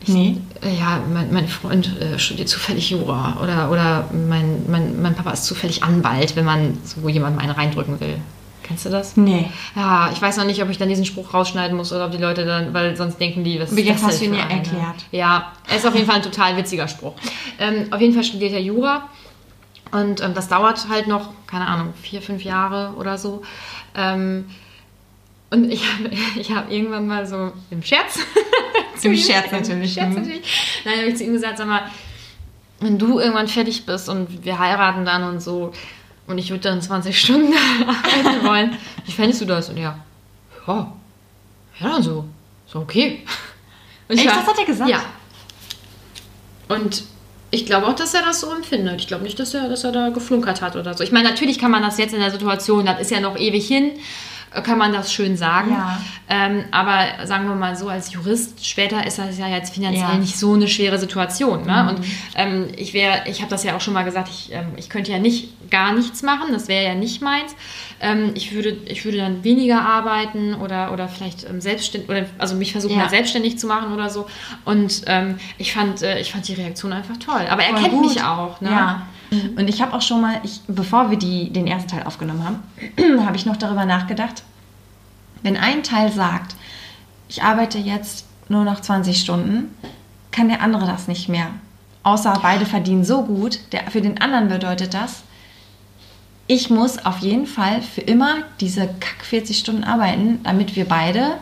[0.00, 0.36] Ich, Nee.
[0.62, 5.30] äh, Ja, mein, mein Freund äh, studiert zufällig Jura oder, oder mein, mein, mein Papa
[5.30, 8.18] ist zufällig Anwalt, wenn man so jemandem einen reindrücken will.
[8.62, 9.16] Kennst du das?
[9.18, 9.50] Nee.
[9.76, 12.18] Ja, ich weiß noch nicht, ob ich dann diesen Spruch rausschneiden muss oder ob die
[12.18, 15.04] Leute dann, weil sonst denken die, was ist jetzt das hast du ihn ja erklärt.
[15.12, 17.12] Ja, er ist auf jeden Fall ein total witziger Spruch.
[17.58, 19.08] Ähm, auf jeden Fall studiert er Jura
[19.92, 23.42] und ähm, das dauert halt noch, keine Ahnung, vier, fünf Jahre oder so.
[23.94, 24.46] Ähm,
[25.50, 28.18] und ich habe ich hab irgendwann mal so im Scherz.
[28.98, 30.14] zu Im ihm- Scherz im natürlich, Scherz mhm.
[30.16, 30.82] natürlich.
[30.84, 31.82] Nein, habe ich zu ihm gesagt, sag mal,
[32.80, 35.72] wenn du irgendwann fertig bist und wir heiraten dann und so
[36.26, 37.52] und ich würde dann 20 Stunden
[37.86, 39.68] arbeiten wollen, wie fändest du das?
[39.70, 39.98] Und ja,
[40.66, 40.92] ja,
[41.80, 42.24] ja dann so,
[42.66, 43.24] so okay.
[44.06, 44.90] Und ich Echt, das hat er gesagt?
[44.90, 45.02] Ja.
[46.68, 47.04] Und
[47.50, 49.00] ich glaube auch, dass er das so empfindet.
[49.00, 51.02] Ich glaube nicht, dass er, dass er da geflunkert hat oder so.
[51.02, 53.66] Ich meine, natürlich kann man das jetzt in der Situation, das ist ja noch ewig
[53.66, 53.92] hin,
[54.62, 55.72] kann man das schön sagen.
[55.72, 55.98] Ja.
[56.28, 60.14] Ähm, aber sagen wir mal so, als Jurist, später ist das ja jetzt finanziell Ja.
[60.16, 61.66] nicht so eine schwere Situation.
[61.66, 61.88] Ne?
[61.90, 62.04] Und
[62.36, 65.12] ähm, ich wäre, ich habe das ja auch schon mal gesagt, ich, ähm, ich könnte
[65.12, 67.54] ja nicht gar nichts machen, das wäre ja nicht meins.
[68.00, 72.54] Ähm, ich, würde, ich würde dann weniger arbeiten oder, oder vielleicht ähm, selbstständig, oder also
[72.54, 73.08] mich versuchen Ja.
[73.08, 74.26] selbstständig zu machen oder so.
[74.64, 77.42] Und ähm, ich, fand, äh, ich fand die Reaktion einfach toll.
[77.50, 78.06] Aber er Voll kennt gut.
[78.14, 78.60] mich auch.
[78.60, 78.70] Ne?
[78.70, 79.02] Ja.
[79.30, 82.62] Und ich habe auch schon mal, ich, bevor wir die, den ersten Teil aufgenommen haben,
[83.26, 84.42] habe ich noch darüber nachgedacht,
[85.42, 86.56] wenn ein Teil sagt,
[87.28, 89.74] ich arbeite jetzt nur noch 20 Stunden,
[90.30, 91.48] kann der andere das nicht mehr.
[92.02, 93.58] Außer beide verdienen so gut.
[93.72, 95.22] Der, für den anderen bedeutet das,
[96.46, 101.38] ich muss auf jeden Fall für immer diese kack 40 Stunden arbeiten, damit wir beide,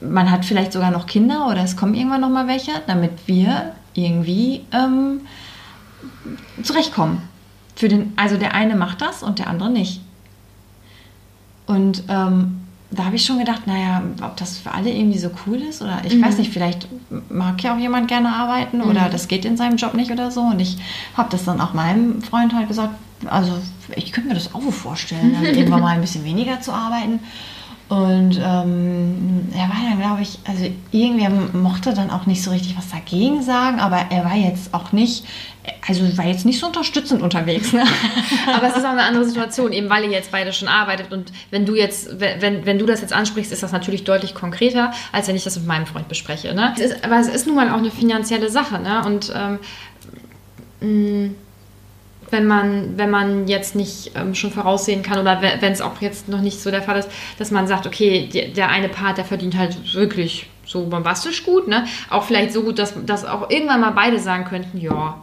[0.00, 3.74] man hat vielleicht sogar noch Kinder oder es kommen irgendwann noch mal welche, damit wir
[3.94, 5.20] irgendwie ähm,
[6.62, 7.22] zurechtkommen.
[7.76, 10.00] Für den, also der eine macht das und der andere nicht.
[11.66, 12.58] Und ähm,
[12.90, 16.00] da habe ich schon gedacht, naja, ob das für alle irgendwie so cool ist oder
[16.04, 16.88] ich weiß nicht, vielleicht
[17.28, 20.40] mag ja auch jemand gerne arbeiten oder das geht in seinem Job nicht oder so.
[20.40, 20.78] Und ich
[21.14, 22.94] habe das dann auch meinem Freund halt gesagt,
[23.26, 23.52] also
[23.94, 27.20] ich könnte mir das auch vorstellen, dann irgendwann mal ein bisschen weniger zu arbeiten.
[27.88, 32.76] Und ähm, er war dann, glaube ich, also irgendwer mochte dann auch nicht so richtig
[32.76, 35.24] was dagegen sagen, aber er war jetzt auch nicht,
[35.86, 37.72] also war jetzt nicht so unterstützend unterwegs.
[37.72, 37.84] Ne?
[38.54, 41.12] Aber es ist auch eine andere Situation, eben weil ihr jetzt beide schon arbeitet.
[41.12, 44.92] Und wenn du jetzt, wenn, wenn du das jetzt ansprichst, ist das natürlich deutlich konkreter,
[45.12, 46.54] als wenn ich das mit meinem Freund bespreche.
[46.54, 46.74] Ne?
[46.76, 48.78] Es ist, aber es ist nun mal auch eine finanzielle Sache.
[48.80, 49.02] Ne?
[49.06, 49.58] Und ähm,
[50.80, 51.30] mh,
[52.30, 56.00] wenn man, wenn man jetzt nicht ähm, schon voraussehen kann oder we- wenn es auch
[56.00, 59.18] jetzt noch nicht so der Fall ist, dass man sagt, okay, der, der eine Part,
[59.18, 61.84] der verdient halt wirklich so bombastisch gut, ne?
[62.10, 65.16] Auch vielleicht so gut, dass, dass auch irgendwann mal beide sagen könnten, ja,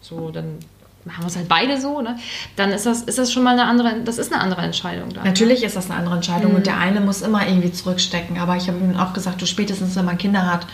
[0.00, 0.58] so, dann
[1.04, 2.16] machen wir es halt beide so, ne?
[2.56, 5.24] Dann ist das, ist das schon mal eine andere, das ist eine andere Entscheidung dann.
[5.24, 8.38] Natürlich ist das eine andere Entscheidung und der eine muss immer irgendwie zurückstecken.
[8.38, 10.66] Aber ich habe ihm auch gesagt, du spätestens, wenn man Kinder hat,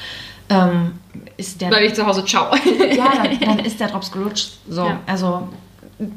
[0.50, 0.92] ähm,
[1.36, 2.54] ist der Bleib ich zu Hause, ciao.
[2.96, 4.52] ja, dann, dann ist der Drops gelutscht.
[4.68, 5.00] So, Ja.
[5.06, 5.48] also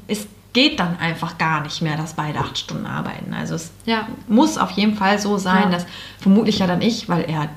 [0.08, 3.34] es geht dann einfach gar nicht mehr, dass beide acht Stunden arbeiten.
[3.34, 4.08] Also es Ja.
[4.28, 5.69] muss auf jeden Fall so sein, Ja.
[5.69, 5.86] dass
[6.19, 7.50] vermutlich ja dann ich, weil er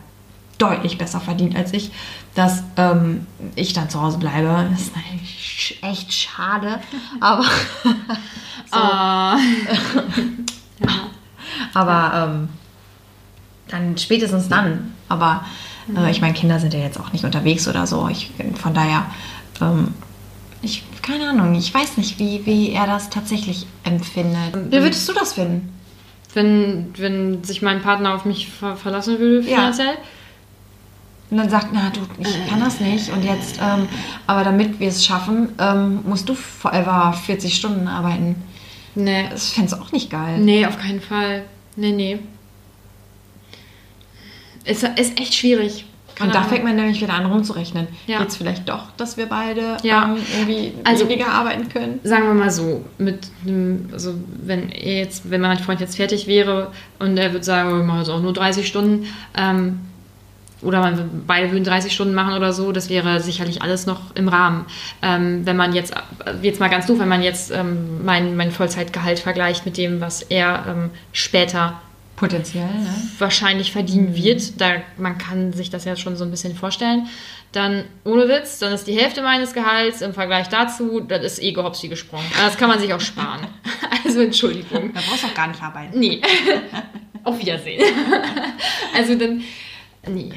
[0.58, 1.90] deutlich besser verdient als ich,
[2.34, 4.66] dass ähm, ich dann zu Hause bleibe.
[4.70, 4.92] Das ist
[5.82, 6.80] echt schade,
[7.20, 9.36] aber so, Ah.
[11.74, 12.48] aber ähm,
[13.68, 14.94] dann spätestens dann.
[15.08, 15.44] Aber
[15.94, 18.08] äh, ich meine, Kinder sind ja jetzt auch nicht unterwegs oder so.
[18.08, 19.06] Ich, von daher,
[19.60, 19.88] ähm,
[20.62, 24.54] ich, keine Ahnung, ich weiß nicht, wie, wie er das tatsächlich empfindet.
[24.70, 25.72] Wie würdest du das finden?
[26.36, 29.56] wenn, wenn sich mein Partner auf mich ver verlassen würde Ja.
[29.56, 29.96] finanziell.
[31.30, 33.10] Und dann sagt, na du, ich kann das nicht.
[33.10, 33.88] Und jetzt, ähm,
[34.28, 38.36] aber damit wir es schaffen, ähm, musst du forever 40 Stunden arbeiten.
[38.94, 39.26] Nee.
[39.30, 40.38] Das fändest du auch nicht geil.
[40.38, 41.44] Nee, auf keinen Fall.
[41.74, 42.18] Nee, nee.
[44.66, 45.84] Es ist echt schwierig.
[46.18, 47.88] Und da fängt man nämlich wieder an rumzurechnen.
[48.06, 48.22] Ja.
[48.22, 50.04] Jetzt vielleicht doch, dass wir beide Ja.
[50.06, 52.00] ähm, irgendwie Also- weniger arbeiten können.
[52.04, 56.72] sagen wir mal so, mit einem, also wenn jetzt, wenn mein Freund jetzt fertig wäre
[56.98, 59.80] und er würde sagen, wir machen jetzt auch nur 30 Stunden, ähm,
[60.62, 64.28] oder man, beide würden 30 Stunden machen oder so, das wäre sicherlich alles noch im
[64.28, 64.64] Rahmen.
[65.02, 65.92] Ähm, wenn man jetzt,
[66.40, 70.22] jetzt mal ganz doof, wenn man jetzt ähm, mein, mein Vollzeitgehalt vergleicht mit dem, was
[70.22, 71.74] er ähm, später
[72.16, 72.94] Potenziell, ne?
[73.18, 74.58] wahrscheinlich verdienen wird.
[74.58, 77.08] Da, man kann sich das ja schon so ein bisschen vorstellen.
[77.52, 81.52] Dann, ohne Witz, dann ist die Hälfte meines Gehalts im Vergleich dazu, das ist eh
[81.52, 82.26] gehopsi gesprungen.
[82.38, 83.46] Das kann man sich auch sparen.
[84.04, 84.92] Also Entschuldigung.
[84.94, 85.98] Da brauchst du auch gar nicht arbeiten.
[85.98, 86.22] Nee.
[87.24, 87.82] Auf Wiedersehen.
[88.96, 89.42] also dann,
[90.06, 90.30] nee.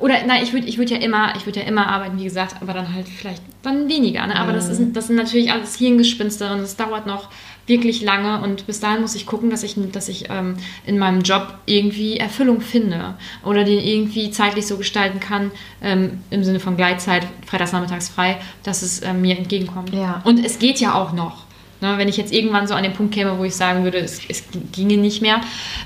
[0.00, 2.56] Oder nein, ich würde ich würd ja immer, ich würde ja immer arbeiten, wie gesagt,
[2.62, 4.26] aber dann halt vielleicht dann weniger.
[4.26, 4.34] Ne?
[4.34, 7.28] Aber das, ist, das sind natürlich alles Hirngespinste und das dauert noch
[7.66, 11.22] wirklich lange und bis dahin muss ich gucken, dass ich, dass ich ähm, in meinem
[11.22, 15.50] Job irgendwie Erfüllung finde oder den irgendwie zeitlich so gestalten kann,
[15.82, 19.92] ähm, im Sinne von Gleitzeit, freitags nachmittags frei, dass es ähm, mir entgegenkommt.
[19.92, 20.20] Ja.
[20.24, 21.44] Und es geht ja auch noch.
[21.82, 24.20] Ne, wenn ich jetzt irgendwann so an den Punkt käme, wo ich sagen würde, es,
[24.30, 25.42] es ginge nicht mehr.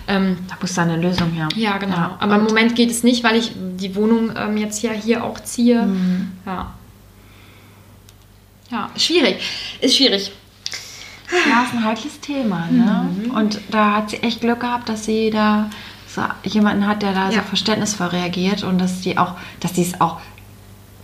[0.06, 1.48] Ähm, Da muss da eine Lösung her.
[1.56, 1.96] ja, genau.
[1.96, 2.16] Ja.
[2.20, 5.40] Aber im Moment geht es nicht, weil ich die Wohnung ähm, jetzt ja hier auch
[5.40, 5.82] ziehe.
[5.82, 6.30] Mhm.
[6.46, 6.74] Ja.
[8.70, 9.38] Ja, schwierig.
[9.80, 10.30] Ist schwierig.
[11.48, 13.08] Ja, ist ein heikles Thema, ne?
[13.24, 13.30] Mhm.
[13.30, 15.70] Und da hat sie echt Glück gehabt, dass sie da
[16.06, 17.42] so jemanden hat, der da so Ja.
[17.42, 20.20] verständnisvoll reagiert und dass die auch, dass sie es auch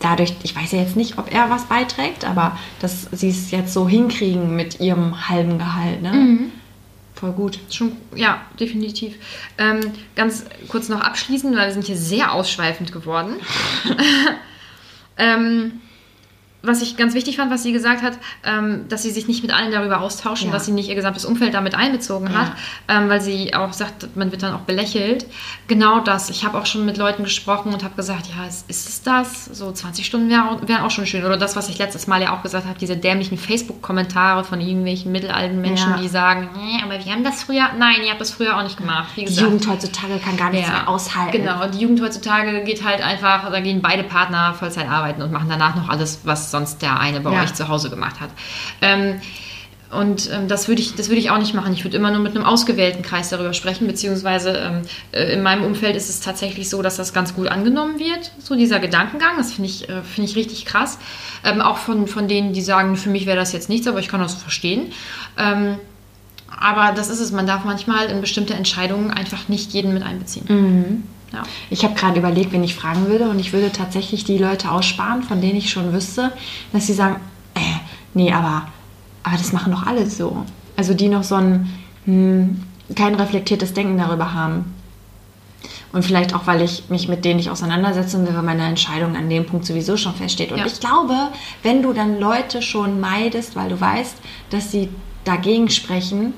[0.01, 3.73] dadurch, ich weiß ja jetzt nicht, ob er was beiträgt, aber dass sie es jetzt
[3.73, 6.13] so hinkriegen mit ihrem halben Gehalt, ne?
[6.13, 6.53] Mhm.
[7.15, 7.59] Voll gut.
[7.71, 9.15] Schon, ja, definitiv.
[9.57, 9.81] Ähm,
[10.17, 13.37] ganz kurz noch abschließend, weil wir sind hier sehr ausschweifend geworden.
[15.17, 15.81] ähm,
[16.67, 19.53] was ich ganz wichtig fand, was sie gesagt hat, ähm, dass sie sich nicht mit
[19.55, 20.53] allen darüber austauschen, Ja.
[20.53, 22.53] dass sie nicht ihr gesamtes Umfeld damit einbezogen hat,
[22.89, 25.27] ähm, weil sie auch sagt, man wird dann auch belächelt.
[25.69, 26.31] Genau das.
[26.31, 29.47] Ich habe auch schon mit Leuten gesprochen und habe gesagt, ja, ist, ist es das?
[29.47, 31.25] So 20 Stunden wären wär auch schon schön.
[31.25, 35.13] Oder das, was ich letztes Mal ja auch gesagt habe, diese dämlichen Facebook-Kommentare von irgendwelchen
[35.13, 35.97] mittelalten Menschen, Ja.
[35.99, 38.77] die sagen, nee, aber wir haben das früher, nein, ihr habt das früher auch nicht
[38.77, 39.09] gemacht.
[39.17, 39.25] Die.
[39.25, 41.33] Jugend heutzutage kann gar nichts mehr aushalten.
[41.33, 45.49] Genau, die Jugend heutzutage geht halt einfach, da gehen beide Partner Vollzeit arbeiten und machen
[45.49, 47.43] danach noch alles, was sonst der eine bei Ja.
[47.43, 48.31] euch zu Hause gemacht hat.
[48.81, 49.21] Ähm,
[49.93, 51.73] und ähm, das würde ich, das würde ich auch nicht machen.
[51.73, 55.63] Ich würde immer nur mit einem ausgewählten Kreis darüber sprechen, beziehungsweise ähm, äh, in meinem
[55.65, 59.37] Umfeld ist es tatsächlich so, dass das ganz gut angenommen wird, so dieser Gedankengang.
[59.37, 60.99] Das finde ich, äh, finde ich richtig krass.
[61.45, 64.09] Ähm, auch von, von denen, die sagen, für mich wäre das jetzt nichts, aber ich
[64.09, 64.93] kann das verstehen.
[65.39, 65.79] Ähm,
[66.61, 71.05] aber das ist es, man darf manchmal in bestimmte Entscheidungen einfach nicht jeden mit einbeziehen.
[71.33, 71.43] Ja.
[71.71, 75.23] Ich habe gerade überlegt, wen ich fragen würde und ich würde tatsächlich die Leute aussparen,
[75.23, 76.33] von denen ich schon wüsste,
[76.73, 77.17] dass sie sagen,
[77.55, 77.61] äh,
[78.15, 78.69] nee, aber,
[79.23, 80.45] aber das machen doch alle so.
[80.77, 81.69] Also die noch so ein
[82.05, 82.63] hm,
[82.95, 84.75] kein reflektiertes Denken darüber haben.
[85.93, 89.31] Und vielleicht auch, weil ich mich mit denen nicht auseinandersetzen will, weil meine Entscheidung an
[89.31, 90.53] dem Punkt sowieso schon feststeht.
[90.53, 90.67] Und Ja.
[90.67, 91.15] ich glaube,
[91.63, 94.17] wenn du dann Leute schon meidest, weil du weißt,
[94.51, 94.91] dass sie
[95.25, 96.35] dagegen sprechen,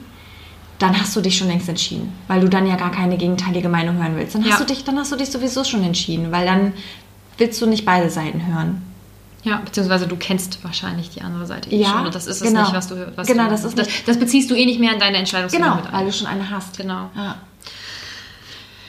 [0.79, 3.97] dann hast du dich schon längst entschieden, weil du dann ja gar keine gegenteilige Meinung
[3.97, 4.35] hören willst.
[4.35, 4.59] Dann hast Ja.
[4.59, 6.73] du dich, dann hast du dich sowieso schon entschieden, weil dann
[7.37, 8.83] willst du nicht beide Seiten hören.
[9.45, 12.07] Ja, beziehungsweise du kennst wahrscheinlich die andere Seite eh Ja, schon.
[12.07, 12.63] Und das ist es genau.
[12.63, 14.81] nicht, was du was Genau, du, das ist das, nicht- das beziehst du eh nicht
[14.81, 16.77] mehr in deine Entscheidungsfindung Genau, mit weil du schon eine hast.
[16.77, 17.11] Genau.
[17.17, 17.37] Ja.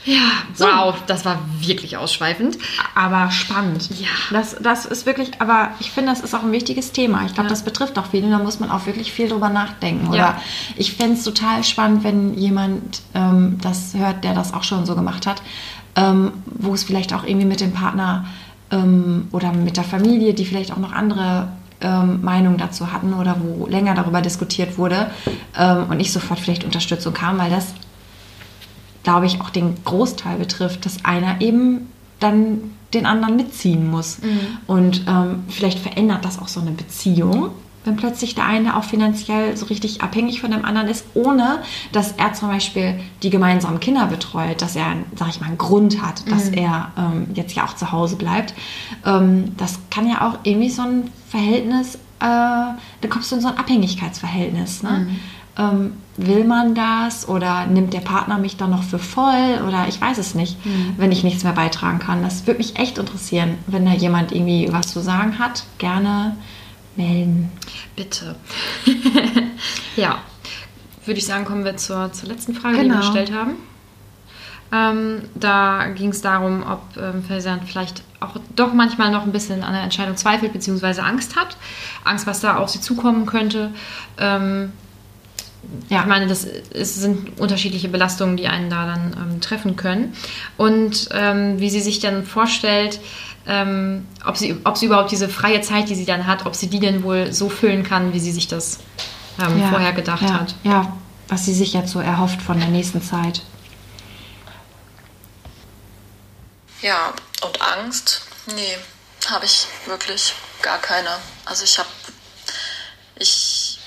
[0.06, 0.22] Ja,
[0.58, 2.58] wow, das war wirklich ausschweifend.
[2.96, 3.90] Aber spannend.
[4.00, 4.08] Ja.
[4.32, 7.26] Das, das ist wirklich, aber ich finde, das ist auch ein wichtiges Thema.
[7.26, 7.50] Ich glaube, Ja.
[7.50, 8.30] das betrifft auch viele.
[8.30, 10.08] Da muss man auch wirklich viel drüber nachdenken.
[10.08, 10.42] Oder Ja.
[10.78, 14.96] ich fände es total spannend, wenn jemand ähm, das hört, der das auch schon so
[14.96, 15.42] gemacht hat,
[15.96, 18.26] ähm, wo es vielleicht auch irgendwie mit dem Partner
[18.72, 21.50] ähm, oder mit der Familie, die vielleicht auch noch andere
[21.82, 25.12] ähm, Meinungen dazu hatten oder wo länger darüber diskutiert wurde
[25.58, 27.74] ähm, und nicht sofort vielleicht Unterstützung kam, weil das
[29.04, 34.20] glaube ich, auch den Großteil betrifft, dass einer eben dann den anderen mitziehen muss.
[34.68, 37.52] Und ähm, vielleicht verändert das auch so eine Beziehung,
[37.86, 41.60] wenn plötzlich der eine auch finanziell so richtig abhängig von dem anderen ist, ohne
[41.92, 46.02] dass er zum Beispiel die gemeinsamen Kinder betreut, dass er, sag ich mal, einen Grund
[46.02, 48.54] hat, dass er ähm, jetzt ja auch zu Hause bleibt.
[49.06, 53.48] Ähm, das kann ja auch irgendwie so ein Verhältnis, äh, da kommst du in so
[53.48, 54.84] ein Abhängigkeitsverhältnis.
[54.84, 55.08] Ne?
[55.58, 55.94] ähm,
[56.26, 60.18] will man das oder nimmt der Partner mich dann noch für voll oder ich weiß
[60.18, 60.58] es nicht,
[60.98, 62.22] wenn ich nichts mehr beitragen kann.
[62.24, 66.36] Das würde mich echt interessieren, wenn da jemand irgendwie was zu sagen hat, gerne
[66.96, 67.52] melden.
[67.96, 68.36] Bitte.
[69.96, 70.20] ja,
[71.06, 73.00] würde ich sagen, kommen wir zur, zur letzten Frage, die wir Genau.
[73.00, 73.54] gestellt haben.
[74.72, 79.64] Ähm, da ging es darum, ob ähm, Faisant vielleicht auch doch manchmal noch ein bisschen
[79.64, 81.02] an der Entscheidung zweifelt bzw.
[81.02, 81.58] Angst hat.
[82.04, 83.72] Angst, was da auf sie zukommen könnte.
[84.20, 84.72] Ähm,
[85.90, 86.02] Ja.
[86.02, 90.16] Ich meine, das ist, sind unterschiedliche Belastungen, die einen da dann ähm, treffen können.
[90.58, 93.00] Und ähm, wie sie sich dann vorstellt,
[93.48, 96.70] ähm, ob, sie, ob sie überhaupt diese freie Zeit, die sie dann hat, ob sie
[96.70, 98.80] die denn wohl so füllen kann, wie sie sich das
[99.42, 100.56] ähm, vorher gedacht ja, hat.
[100.64, 100.98] Ja,
[101.28, 103.42] was sie sich jetzt so erhofft von der nächsten Zeit.
[106.82, 108.22] Ja, und Angst?
[108.48, 108.78] Nee,
[109.30, 111.10] habe ich wirklich gar keine.
[111.46, 111.90] Also ich habe,
[113.18, 113.79] ich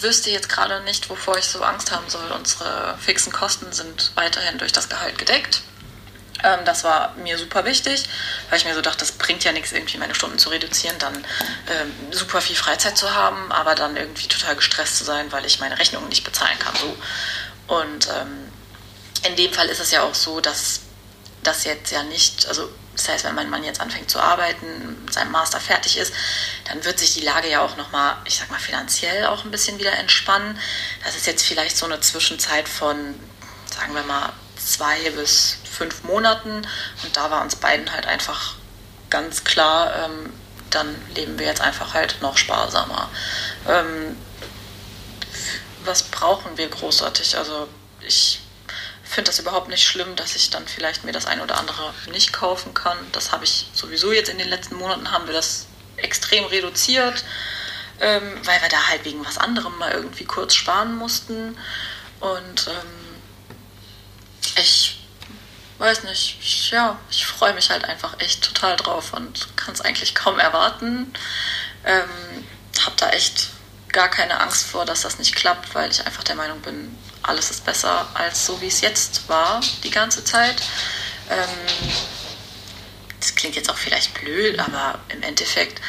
[0.00, 2.30] wüsste jetzt gerade nicht, wovor ich so Angst haben soll.
[2.32, 5.62] Unsere fixen Kosten sind weiterhin durch das Gehalt gedeckt.
[6.42, 8.04] Ähm, das war mir super wichtig,
[8.48, 11.14] weil ich mir so dachte, das bringt ja nichts, irgendwie meine Stunden zu reduzieren, dann
[11.68, 15.60] ähm, super viel Freizeit zu haben, aber dann irgendwie total gestresst zu sein, weil ich
[15.60, 16.74] meine Rechnungen nicht bezahlen kann.
[16.76, 16.96] So.
[17.74, 18.50] Und ähm,
[19.26, 20.80] in dem Fall ist es ja auch so, dass
[21.42, 22.70] das jetzt ja nicht, also
[23.00, 26.12] das heißt, wenn mein Mann jetzt anfängt zu arbeiten, seinem Master fertig ist,
[26.66, 29.78] dann wird sich die Lage ja auch nochmal, ich sag mal, finanziell auch ein bisschen
[29.78, 30.58] wieder entspannen.
[31.04, 33.14] Das ist jetzt vielleicht so eine Zwischenzeit von,
[33.74, 36.66] sagen wir mal, zwei bis fünf Monaten.
[37.02, 38.56] Und da war uns beiden halt einfach
[39.08, 40.32] ganz klar, ähm,
[40.68, 43.08] dann leben wir jetzt einfach halt noch sparsamer.
[43.66, 44.16] Ähm,
[45.84, 47.36] was brauchen wir großartig?
[47.38, 47.66] Also
[48.00, 48.40] ich
[49.10, 52.32] finde das überhaupt nicht schlimm, dass ich dann vielleicht mir das ein oder andere nicht
[52.32, 52.96] kaufen kann.
[53.12, 57.24] Das habe ich sowieso jetzt in den letzten Monaten haben wir das extrem reduziert,
[58.00, 61.58] ähm, weil wir da halt wegen was anderem mal irgendwie kurz sparen mussten.
[62.20, 63.20] Und ähm,
[64.56, 65.00] ich
[65.78, 69.80] weiß nicht, ich, ja, ich freue mich halt einfach echt total drauf und kann es
[69.80, 71.12] eigentlich kaum erwarten.
[71.84, 72.46] Ähm,
[72.84, 73.48] habe da echt
[73.88, 77.50] gar keine Angst vor, dass das nicht klappt, weil ich einfach der Meinung bin, alles
[77.50, 80.62] ist besser als so, wie es jetzt war, die ganze Zeit.
[81.28, 81.48] Ähm,
[83.18, 85.80] das klingt jetzt auch vielleicht blöd, aber im Endeffekt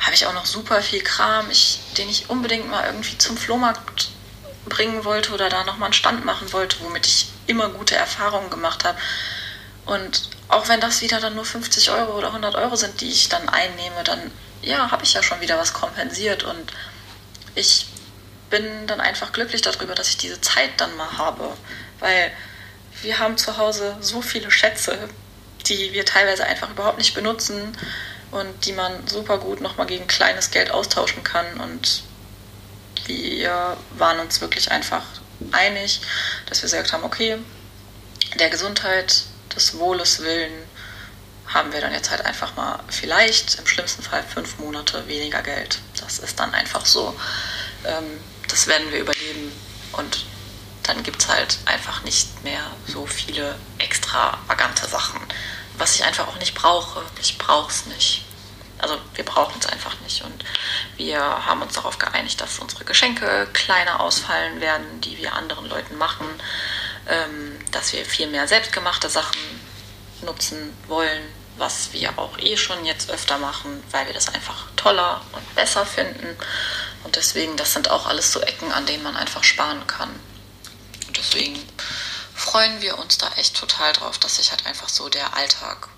[0.00, 4.08] habe ich auch noch super viel Kram, ich, den ich unbedingt mal irgendwie zum Flohmarkt
[4.66, 8.84] bringen wollte oder da nochmal einen Stand machen wollte, womit ich immer gute Erfahrungen gemacht
[8.84, 8.98] habe.
[9.84, 13.28] Und auch wenn das wieder dann nur 50 Euro oder 100 Euro sind, die ich
[13.28, 14.30] dann einnehme, dann
[14.62, 16.72] ja, habe ich ja schon wieder was kompensiert und
[17.54, 17.86] ich
[18.50, 21.56] bin dann einfach glücklich darüber, dass ich diese Zeit dann mal habe,
[22.00, 22.32] weil
[23.02, 25.08] wir haben zu Hause so viele Schätze,
[25.66, 27.76] die wir teilweise einfach überhaupt nicht benutzen
[28.30, 32.02] und die man super gut nochmal gegen kleines Geld austauschen kann und
[33.06, 35.04] wir waren uns wirklich einfach
[35.52, 36.00] einig,
[36.46, 37.38] dass wir gesagt haben, okay,
[38.38, 39.24] der Gesundheit,
[39.54, 40.52] des Wohles willen
[41.46, 45.78] haben wir dann jetzt halt einfach mal vielleicht im schlimmsten Fall fünf Monate weniger Geld.
[45.98, 47.18] Das ist dann einfach so.
[47.84, 49.52] Ähm, das werden wir überleben
[49.92, 50.26] und
[50.82, 55.20] dann gibt es halt einfach nicht mehr so viele extravagante Sachen,
[55.76, 57.02] was ich einfach auch nicht brauche.
[57.20, 58.24] Ich brauche es nicht.
[58.78, 60.22] Also wir brauchen es einfach nicht.
[60.22, 60.44] Und
[60.96, 65.98] wir haben uns darauf geeinigt, dass unsere Geschenke kleiner ausfallen werden, die wir anderen Leuten
[65.98, 66.26] machen,
[67.08, 69.40] ähm, dass wir viel mehr selbstgemachte Sachen
[70.22, 71.22] nutzen wollen,
[71.58, 75.84] was wir auch eh schon jetzt öfter machen, weil wir das einfach toller und besser
[75.84, 76.36] finden.
[77.04, 80.10] Und deswegen, das sind auch alles so Ecken, an denen man einfach sparen kann.
[81.06, 81.58] Und deswegen
[82.34, 85.88] freuen wir uns da echt total drauf, dass sich halt einfach so der Alltag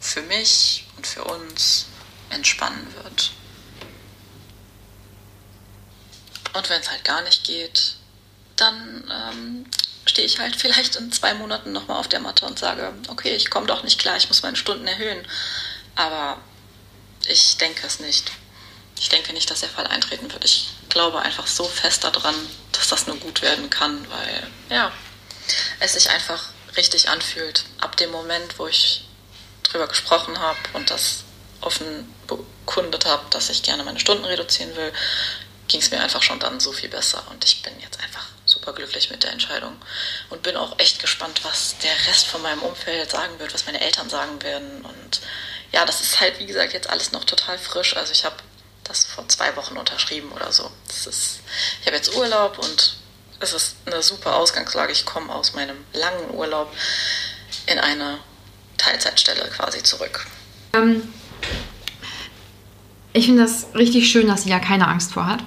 [0.00, 1.86] für mich und für uns
[2.30, 3.32] entspannen wird.
[6.54, 7.96] Und wenn es halt gar nicht geht,
[8.56, 9.66] dann ähm,
[10.06, 13.50] stehe ich halt vielleicht in zwei Monaten nochmal auf der Matte und sage, okay, ich
[13.50, 15.26] komme doch nicht klar, ich muss meine Stunden erhöhen.
[15.94, 16.38] Aber
[17.26, 18.30] ich denke es nicht.
[18.98, 20.44] Ich denke nicht, dass der Fall eintreten wird.
[20.44, 22.34] Ich glaube einfach so fest daran,
[22.72, 24.92] dass das nur gut werden kann, weil ja,
[25.80, 27.64] es sich einfach richtig anfühlt.
[27.80, 29.04] Ab dem Moment, wo ich
[29.62, 31.24] drüber gesprochen habe und das
[31.60, 34.92] offen bekundet habe, dass ich gerne meine Stunden reduzieren will,
[35.68, 37.22] ging es mir einfach schon dann so viel besser.
[37.30, 39.76] Und ich bin jetzt einfach super glücklich mit der Entscheidung
[40.30, 43.80] und bin auch echt gespannt, was der Rest von meinem Umfeld sagen wird, was meine
[43.80, 44.84] Eltern sagen werden.
[44.84, 45.20] Und
[45.72, 47.96] ja, das ist halt, wie gesagt, jetzt alles noch total frisch.
[47.96, 48.36] Also ich habe
[48.88, 50.70] das vor zwei Wochen unterschrieben oder so.
[50.86, 51.40] Das ist,
[51.80, 52.96] ich habe jetzt Urlaub und
[53.40, 54.92] es ist eine super Ausgangslage.
[54.92, 56.72] Ich komme aus meinem langen Urlaub
[57.66, 58.18] in eine
[58.78, 60.26] Teilzeitstelle quasi zurück.
[60.72, 61.02] Ähm,
[63.12, 65.44] ich finde das richtig schön, dass sie ja keine Angst vor hat.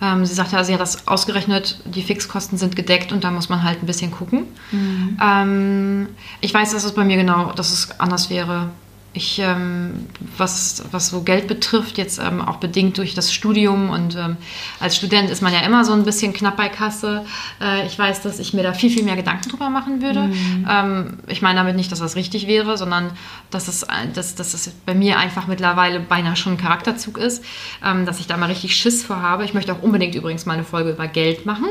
[0.00, 3.48] Ähm, sie sagt ja, sie hat das ausgerechnet, die Fixkosten sind gedeckt und da muss
[3.48, 4.48] man halt ein bisschen gucken.
[4.70, 5.18] Mhm.
[5.22, 6.08] Ähm,
[6.40, 8.70] ich weiß, dass es bei mir genau, dass es anders wäre
[9.14, 10.06] ich, ähm,
[10.36, 14.36] was, was so Geld betrifft, jetzt ähm, auch bedingt durch das Studium und ähm,
[14.80, 17.24] als Student ist man ja immer so ein bisschen knapp bei Kasse.
[17.60, 20.22] Äh, ich weiß, dass ich mir da viel, viel mehr Gedanken drüber machen würde.
[20.22, 20.66] Mhm.
[20.68, 23.12] Ähm, ich meine damit nicht, dass das richtig wäre, sondern
[23.50, 27.44] dass es, dass, dass es bei mir einfach mittlerweile beinahe schon ein Charakterzug ist,
[27.84, 29.44] ähm, dass ich da mal richtig Schiss vor habe.
[29.44, 31.66] Ich möchte auch unbedingt übrigens mal eine Folge über Geld machen.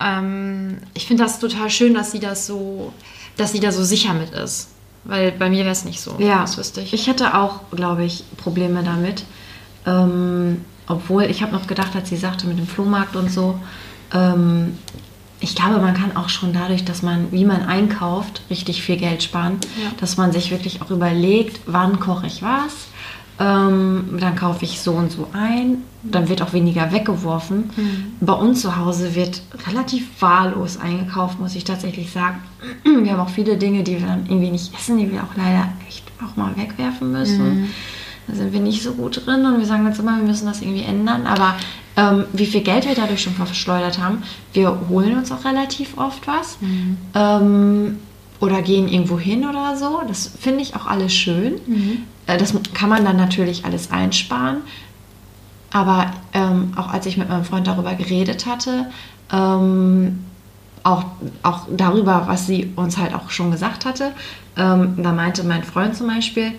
[0.00, 2.92] Ähm, ich finde das total schön, dass sie das so,
[3.36, 4.70] dass sie da so sicher mit ist.
[5.04, 6.16] Weil bei mir wäre es nicht so.
[6.18, 6.92] Ja, das wüsste ich.
[6.92, 9.24] Ich hätte auch, glaube ich, Probleme damit.
[9.86, 13.58] Ähm, obwohl, ich habe noch gedacht, als sie sagte mit dem Flohmarkt und so,
[14.12, 14.76] ähm,
[15.40, 19.22] ich glaube, man kann auch schon dadurch, dass man, wie man einkauft, richtig viel Geld
[19.22, 19.58] sparen.
[19.82, 19.90] Ja.
[19.98, 22.88] Dass man sich wirklich auch überlegt, wann koche ich was,
[23.40, 25.78] Ähm, dann kaufe ich so und so ein.
[26.02, 27.70] Dann wird auch weniger weggeworfen.
[28.20, 32.40] Bei uns zu Hause wird relativ wahllos eingekauft, muss ich tatsächlich sagen.
[32.84, 35.72] Wir haben auch viele Dinge, die wir dann irgendwie nicht essen, die wir auch leider
[35.88, 37.68] echt auch mal wegwerfen müssen.
[38.28, 40.60] Da sind wir nicht so gut drin und wir sagen jetzt immer, wir müssen das
[40.62, 41.26] irgendwie ändern.
[41.26, 41.56] Aber
[41.96, 44.22] ähm, wie viel Geld wir dadurch schon verschleudert haben,
[44.52, 46.58] wir holen uns auch relativ oft was.
[47.14, 47.98] Ähm,
[48.40, 50.00] oder gehen irgendwo hin oder so.
[50.06, 51.54] Das finde ich auch alles schön.
[52.19, 54.58] Äh, das kann man dann natürlich alles einsparen.
[55.72, 58.86] Aber ähm, auch als ich mit meinem Freund darüber geredet hatte,
[59.32, 60.24] ähm,
[60.82, 61.04] auch,
[61.42, 64.12] auch darüber, was sie uns halt auch schon gesagt hatte,
[64.56, 66.52] ähm, da meinte mein Freund zum Beispiel,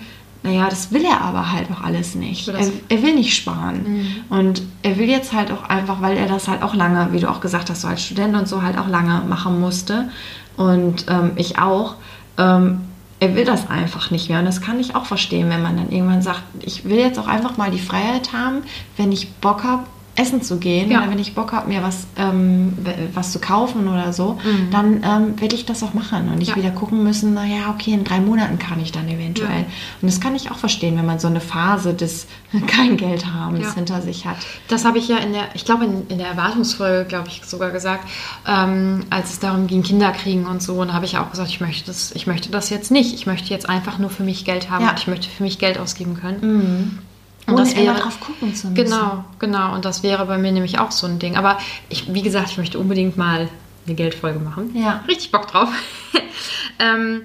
[0.44, 2.48] naja, das will er aber halt auch alles nicht.
[2.48, 3.86] Er, er will nicht sparen.
[4.30, 7.30] Und er will jetzt halt auch einfach, weil er das halt auch lange, wie du
[7.30, 10.10] auch gesagt hast, so als Student und so halt auch lange machen musste.
[10.58, 11.96] Und ähm, ich auch.
[13.22, 14.40] Er will das einfach nicht mehr.
[14.40, 17.28] Und das kann ich auch verstehen, wenn man dann irgendwann sagt, ich will jetzt auch
[17.28, 18.64] einfach mal die Freiheit haben,
[18.98, 19.84] wenn ich Bock habe,
[20.16, 21.00] essen zu gehen Ja.
[21.00, 22.74] oder wenn ich Bock habe, mir was, ähm,
[23.14, 24.38] was zu kaufen oder so,
[24.70, 26.56] dann ähm, werde ich das auch machen und nicht Ja.
[26.58, 29.62] wieder gucken müssen, naja, okay, in drei Monaten kann ich dann eventuell.
[29.62, 29.66] Ja.
[30.02, 32.28] Und das kann ich auch verstehen, wenn man so eine Phase des
[32.68, 33.74] kein Geld haben Ja.
[33.74, 34.36] hinter sich hat.
[34.68, 37.72] Das habe ich ja in der, ich glaube in, in der Erwartungsfolge, glaube ich, sogar
[37.72, 38.06] gesagt,
[38.46, 41.50] ähm, als es darum ging, Kinder kriegen und so, und da habe ich auch gesagt,
[41.50, 43.14] ich möchte das, ich möchte das jetzt nicht.
[43.14, 45.78] Ich möchte jetzt einfach nur für mich Geld haben und ich möchte für mich Geld
[45.80, 47.00] ausgeben können.
[47.48, 48.76] Und Ohne das immer wäre drauf gucken zu müssen.
[48.76, 49.74] Genau, genau.
[49.74, 51.36] Und das wäre bei mir nämlich auch so ein Ding.
[51.38, 51.58] Aber
[51.90, 53.50] ich, wie gesagt, ich möchte unbedingt mal
[53.86, 54.72] eine Geldfolge machen.
[54.76, 55.04] Ja.
[55.08, 55.70] Richtig Bock drauf.
[56.80, 57.24] ähm,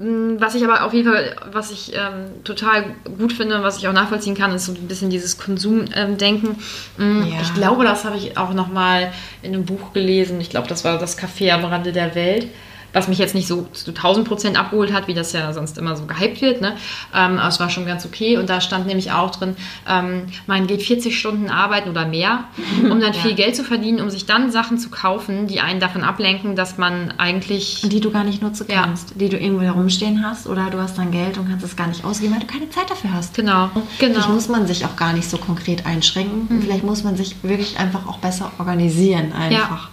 [0.00, 3.88] was ich aber auf jeden Fall, was ich ähm, total gut finde und was ich
[3.88, 6.56] auch nachvollziehen kann, ist so ein bisschen dieses Konsumdenken.
[7.00, 7.40] Ähm, Ja.
[7.42, 9.12] Ich glaube, das habe ich auch noch mal
[9.42, 10.40] in einem Buch gelesen.
[10.40, 12.46] Ich glaube, das war das Café am Rande der Welt.
[12.92, 15.94] Was mich jetzt nicht so zu 1000 Prozent abgeholt hat, wie das ja sonst immer
[15.94, 16.60] so gehypt wird.
[16.62, 16.74] Ne?
[17.14, 18.38] Ähm, aber es war schon ganz okay.
[18.38, 19.56] Und da stand nämlich auch drin,
[19.88, 22.44] ähm, man geht 40 Stunden arbeiten oder mehr,
[22.90, 26.02] um dann viel Geld zu verdienen, um sich dann Sachen zu kaufen, die einen davon
[26.02, 28.82] ablenken, dass man eigentlich Die du gar nicht nutzen Ja.
[28.82, 31.88] kannst, die du irgendwo herumstehen hast oder du hast dann Geld und kannst es gar
[31.88, 33.34] nicht ausgeben, weil du keine Zeit dafür hast.
[33.34, 34.28] Genau, Vielleicht genau.
[34.32, 36.62] muss man sich auch gar nicht so konkret einschränken.
[36.62, 39.90] Vielleicht muss man sich wirklich einfach auch besser organisieren einfach.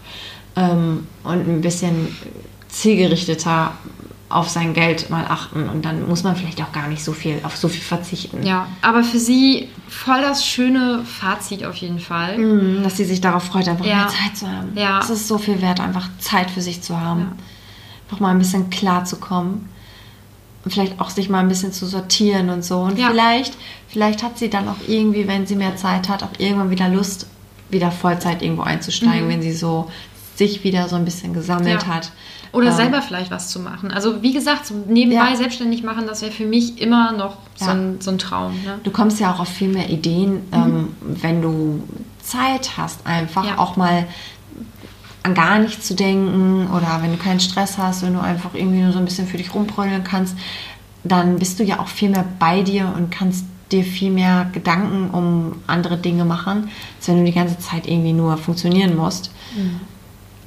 [0.55, 2.15] Ähm, und ein bisschen
[2.81, 3.71] zielgerichteter
[4.27, 5.69] auf sein Geld mal achten.
[5.69, 8.43] Und dann muss man vielleicht auch gar nicht so viel auf so viel verzichten.
[8.45, 12.37] Ja, aber für sie voll das schöne Fazit auf jeden Fall.
[12.37, 13.95] Mhm, Dass sie sich darauf freut, einfach Ja.
[13.97, 14.71] mehr Zeit zu haben.
[14.75, 14.99] Ja.
[14.99, 17.33] Es ist so viel wert, einfach Zeit für sich zu haben.
[18.05, 19.69] Einfach mal ein bisschen klar zu kommen.
[20.65, 22.79] Und vielleicht auch sich mal ein bisschen zu sortieren und so.
[22.79, 23.09] Und Ja.
[23.11, 23.53] vielleicht,
[23.87, 27.27] vielleicht hat sie dann auch irgendwie, wenn sie mehr Zeit hat, auch irgendwann wieder Lust,
[27.69, 29.91] wieder Vollzeit irgendwo einzusteigen, wenn sie so
[30.35, 31.89] sich wieder so ein bisschen gesammelt Mhm.
[31.89, 31.95] Ja.
[31.95, 32.11] hat.
[32.51, 33.91] Oder Ähm, selber vielleicht was zu machen.
[33.91, 35.35] Also wie gesagt, so nebenbei Ja.
[35.35, 37.71] selbstständig machen, das wäre für mich immer noch so, Ja.
[37.73, 38.53] ein, so ein Traum.
[38.63, 38.79] Ne?
[38.83, 41.83] Du kommst ja auch auf viel mehr Ideen, ähm, wenn du
[42.21, 43.49] Zeit hast, einfach Mhm.
[43.49, 43.57] Ja.
[43.59, 44.05] auch mal
[45.23, 48.81] an gar nichts zu denken oder wenn du keinen Stress hast, wenn du einfach irgendwie
[48.81, 50.35] nur so ein bisschen für dich rumprödeln kannst,
[51.03, 55.09] dann bist du ja auch viel mehr bei dir und kannst dir viel mehr Gedanken
[55.09, 59.31] um andere Dinge machen, als wenn du die ganze Zeit irgendwie nur funktionieren musst.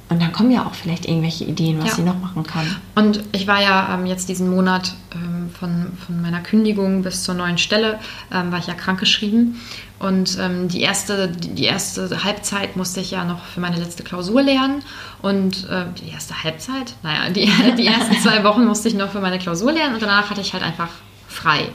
[0.09, 1.89] Und dann kommen ja auch vielleicht irgendwelche Ideen, was.
[1.89, 1.95] Ja.
[1.95, 2.65] sie noch machen kann.
[2.95, 7.35] Und ich war ja ähm, jetzt diesen Monat ähm, von, von meiner Kündigung bis zur
[7.35, 7.99] neuen Stelle,
[8.33, 9.61] ähm, war ich ja krankgeschrieben.
[9.99, 14.03] Und ähm, die, erste, die, die erste Halbzeit musste ich ja noch für meine letzte
[14.03, 14.81] Klausur lernen.
[15.21, 16.95] Und äh, die erste Halbzeit?
[17.03, 20.31] Naja, die, die ersten zwei Wochen musste ich noch für meine Klausur lernen und danach
[20.31, 20.89] hatte ich halt einfach
[21.27, 21.69] frei.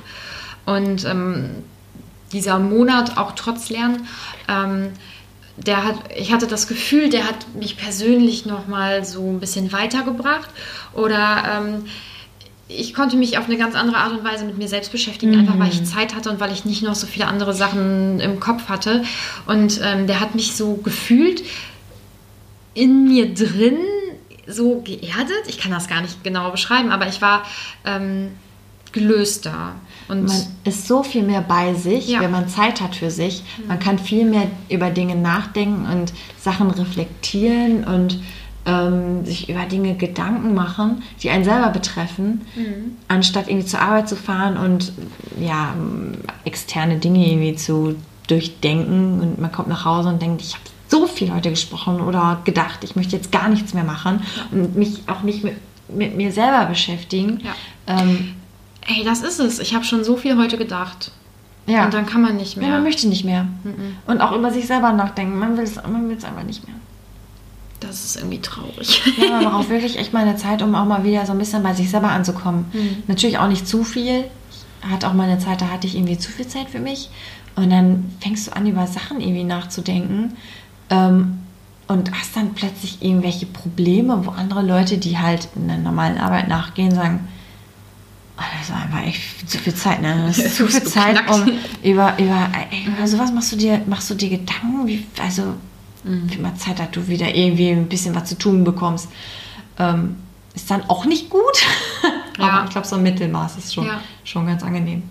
[0.66, 1.51] Und ähm,
[2.32, 4.09] dieser Monat auch trotz Lernen,
[4.49, 4.89] ähm,
[5.57, 9.72] der hat, ich hatte das Gefühl, der hat mich persönlich noch mal so ein bisschen
[9.72, 10.50] weitergebracht
[10.94, 11.84] oder ähm,
[12.68, 15.59] ich konnte mich auf eine ganz andere Art und Weise mit mir selbst beschäftigen, einfach
[15.59, 18.68] weil ich Zeit hatte und weil ich nicht noch so viele andere Sachen im Kopf
[18.68, 19.05] hatte.
[19.46, 21.44] Und ähm, der hat mich so gefühlt
[22.72, 23.76] in mir drin
[24.46, 25.44] so geerdet.
[25.46, 27.44] Ich kann das gar nicht genau beschreiben, aber ich war
[27.84, 28.30] ähm,
[28.92, 29.74] gelöster.
[30.09, 32.20] Und Man ist so viel mehr bei sich, Ja.
[32.20, 33.42] wenn man Zeit hat für sich.
[33.68, 38.20] Man kann viel mehr über Dinge nachdenken und Sachen reflektieren und
[38.66, 42.42] ähm, sich über Dinge Gedanken machen, die einen selber betreffen,
[43.09, 44.92] anstatt irgendwie zur Arbeit zu fahren und
[45.38, 45.74] ja,
[46.44, 47.96] externe Dinge irgendwie zu
[48.26, 49.20] durchdenken.
[49.20, 52.84] Und man kommt nach Hause und denkt, ich habe so viel heute gesprochen oder gedacht,
[52.84, 55.55] ich möchte jetzt gar nichts mehr machen und mich auch nicht mit,
[55.88, 57.40] mit mir selber beschäftigen.
[57.44, 57.55] Ja.
[58.00, 58.34] Ähm,
[58.87, 59.59] ey, das ist es.
[59.59, 61.11] Ich habe schon so viel heute gedacht.
[61.66, 61.85] ja.
[61.85, 62.70] Und dann kann man nicht Ja, mehr.
[62.72, 63.47] man möchte nicht mehr.
[64.07, 65.39] Und auch über sich selber nachdenken.
[65.39, 66.76] Man will es man will's einfach nicht mehr.
[67.80, 69.03] das ist irgendwie traurig.
[69.18, 71.62] Ja, man braucht wirklich echt mal eine Zeit, um auch mal wieder so ein bisschen
[71.62, 72.66] bei sich selber anzukommen.
[73.09, 74.24] Natürlich auch nicht zu viel.
[74.91, 77.11] hatte auch mal eine Zeit, da hatte ich irgendwie zu viel Zeit für mich.
[77.57, 80.32] Und dann fängst du an, über Sachen irgendwie nachzudenken.
[80.91, 81.39] Ähm,
[81.87, 86.49] und hast dann plötzlich irgendwelche Probleme, wo andere Leute, die halt in der normalen Arbeit
[86.49, 87.28] nachgehen, sagen,
[88.53, 90.24] das ist einfach echt zu viel Zeit, ne?
[90.26, 91.51] Das ist zu viel Zeit, um
[91.82, 92.49] über, über,
[92.86, 95.55] über sowas machst du dir, machst du dir Gedanken, wie, also
[96.05, 96.30] mhm.
[96.30, 99.09] wie mal Zeit hat, du wieder irgendwie ein bisschen was zu tun bekommst.
[99.78, 100.16] Ähm,
[100.55, 101.42] ist dann auch nicht gut.
[102.36, 102.49] Ja.
[102.49, 104.01] Aber ich glaube, so ein Mittelmaß ist schon, ja.
[104.24, 105.05] schon ganz angenehm.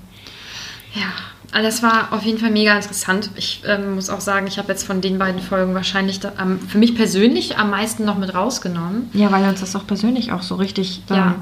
[0.93, 1.05] Ja,
[1.53, 3.29] also das war auf jeden Fall mega interessant.
[3.36, 6.59] Ich ähm, muss auch sagen, ich habe jetzt von den beiden Folgen wahrscheinlich da, ähm,
[6.59, 9.09] für mich persönlich am meisten noch mit rausgenommen.
[9.13, 11.36] Ja, weil uns das auch persönlich auch so richtig ja.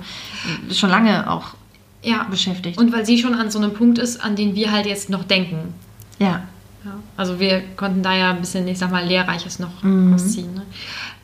[0.45, 1.55] ähm, schon lange auch
[2.01, 2.23] ja.
[2.29, 2.77] beschäftigt.
[2.77, 5.23] Und weil sie schon an so einem Punkt ist, an den wir halt jetzt noch
[5.23, 5.73] denken.
[6.19, 6.43] Ja.
[6.85, 6.99] ja.
[7.17, 10.13] Also wir konnten da ja ein bisschen, ich sag mal, Lehrreiches noch mhm.
[10.13, 10.53] rausziehen.
[10.53, 10.65] Ne?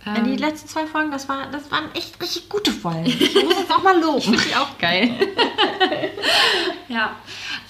[0.05, 3.05] Ähm, die letzten zwei Folgen, das, war, das waren echt richtig gute Folgen.
[3.19, 4.17] Ich muss es auch mal loben.
[4.19, 5.11] ich finde die auch geil.
[6.88, 7.11] ja.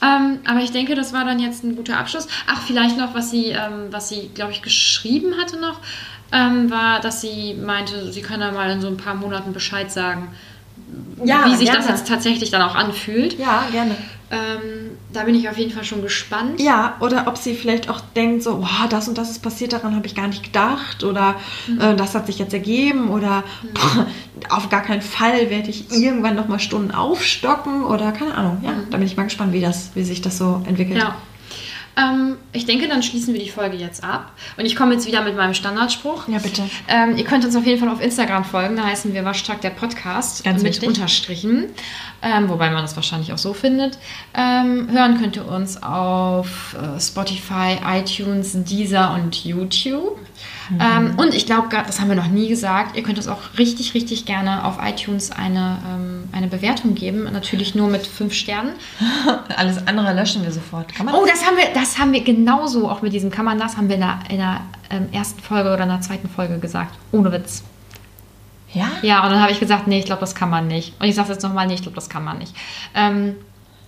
[0.01, 2.27] Ähm, aber ich denke, das war dann jetzt ein guter Abschluss.
[2.45, 5.79] Ach, vielleicht noch, was sie, ähm, was sie, glaube ich, geschrieben hatte noch,
[6.31, 9.91] ähm, war, dass sie meinte, sie kann ja mal in so ein paar Monaten Bescheid
[9.91, 10.29] sagen,
[11.23, 11.79] ja, wie sich gerne.
[11.79, 13.37] das jetzt tatsächlich dann auch anfühlt.
[13.39, 13.95] Ja, gerne.
[14.29, 16.59] Ähm, da bin ich auf jeden Fall schon gespannt.
[16.59, 19.95] Ja, oder ob sie vielleicht auch denkt, so, wow, das und das ist passiert, daran
[19.95, 21.35] habe ich gar nicht gedacht oder
[21.65, 21.79] mhm.
[21.79, 23.73] äh, das hat sich jetzt ergeben oder mhm.
[23.73, 24.07] boah,
[24.49, 28.57] auf gar keinen Fall werde ich irgendwann nochmal Stunden aufstocken oder keine Ahnung.
[28.63, 28.89] Ja, mhm.
[28.91, 30.97] da bin ich mal gespannt, wie, das, wie sich das so entwickelt.
[30.97, 31.15] Ja.
[31.97, 34.31] Ähm, ich denke, dann schließen wir die Folge jetzt ab.
[34.55, 36.27] Und ich komme jetzt wieder mit meinem Standardspruch.
[36.27, 36.69] Ja, bitte.
[36.87, 38.75] Ähm, ihr könnt uns auf jeden Fall auf Instagram folgen.
[38.75, 40.43] Da heißen wir Waschtag der Podcast.
[40.43, 40.89] Ganz mit wichtig.
[40.89, 41.65] Unterstrichen.
[42.21, 43.97] Ähm, wobei man das wahrscheinlich auch so findet.
[44.35, 50.19] Ähm, hören könnt ihr uns auf äh, Spotify, iTunes, Deezer und YouTube.
[50.69, 50.79] Mhm.
[50.81, 53.93] Ähm, und ich glaube, das haben wir noch nie gesagt, ihr könnt uns auch richtig,
[53.93, 57.23] richtig gerne auf iTunes eine, ähm, eine Bewertung geben.
[57.31, 58.73] Natürlich nur mit fünf Sternen.
[59.55, 60.87] Alles andere löschen wir sofort.
[60.99, 63.89] oh, das haben wir, das haben wir genauso auch mit diesem Kann man das, haben
[63.89, 66.95] wir in der, in der ähm, ersten Folge oder in der zweiten Folge gesagt.
[67.11, 67.63] Ohne Witz.
[68.73, 68.89] Ja?
[69.01, 70.93] Ja, und dann habe ich gesagt, nee, ich glaube, das kann man nicht.
[70.99, 72.53] Und ich sage jetzt nochmal, nee, ich glaube, das kann man nicht.
[72.93, 73.35] Ähm,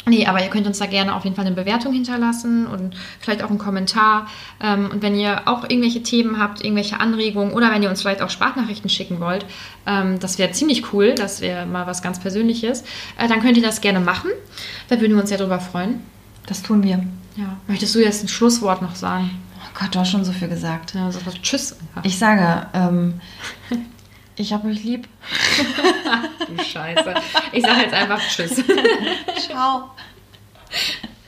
[0.10, 3.44] Nee, aber ihr könnt uns da gerne auf jeden Fall eine Bewertung hinterlassen und vielleicht
[3.44, 4.28] auch einen Kommentar.
[4.60, 8.24] Ähm, und wenn ihr auch irgendwelche Themen habt, irgendwelche Anregungen oder wenn ihr uns vielleicht
[8.24, 9.46] auch Sprachnachrichten schicken wollt,
[9.86, 12.84] ähm, das wäre ziemlich cool, das wäre mal was ganz Persönliches,
[13.18, 14.32] äh, dann könnt ihr das gerne machen.
[14.88, 16.02] Da würden wir uns ja drüber freuen.
[16.48, 17.04] Das tun wir.
[17.36, 17.58] Ja.
[17.68, 19.30] Möchtest du jetzt ein Schlusswort noch sagen?
[19.58, 20.96] Oh Gott, du hast schon so viel gesagt.
[20.96, 21.74] Ja, so Tschüss.
[21.74, 22.04] Einfach.
[22.04, 23.22] Ich sage, ähm,
[24.40, 25.06] Ich hab euch lieb.
[26.48, 27.14] du Scheiße.
[27.52, 28.64] Ich sag jetzt einfach Tschüss.
[29.38, 29.92] Ciao.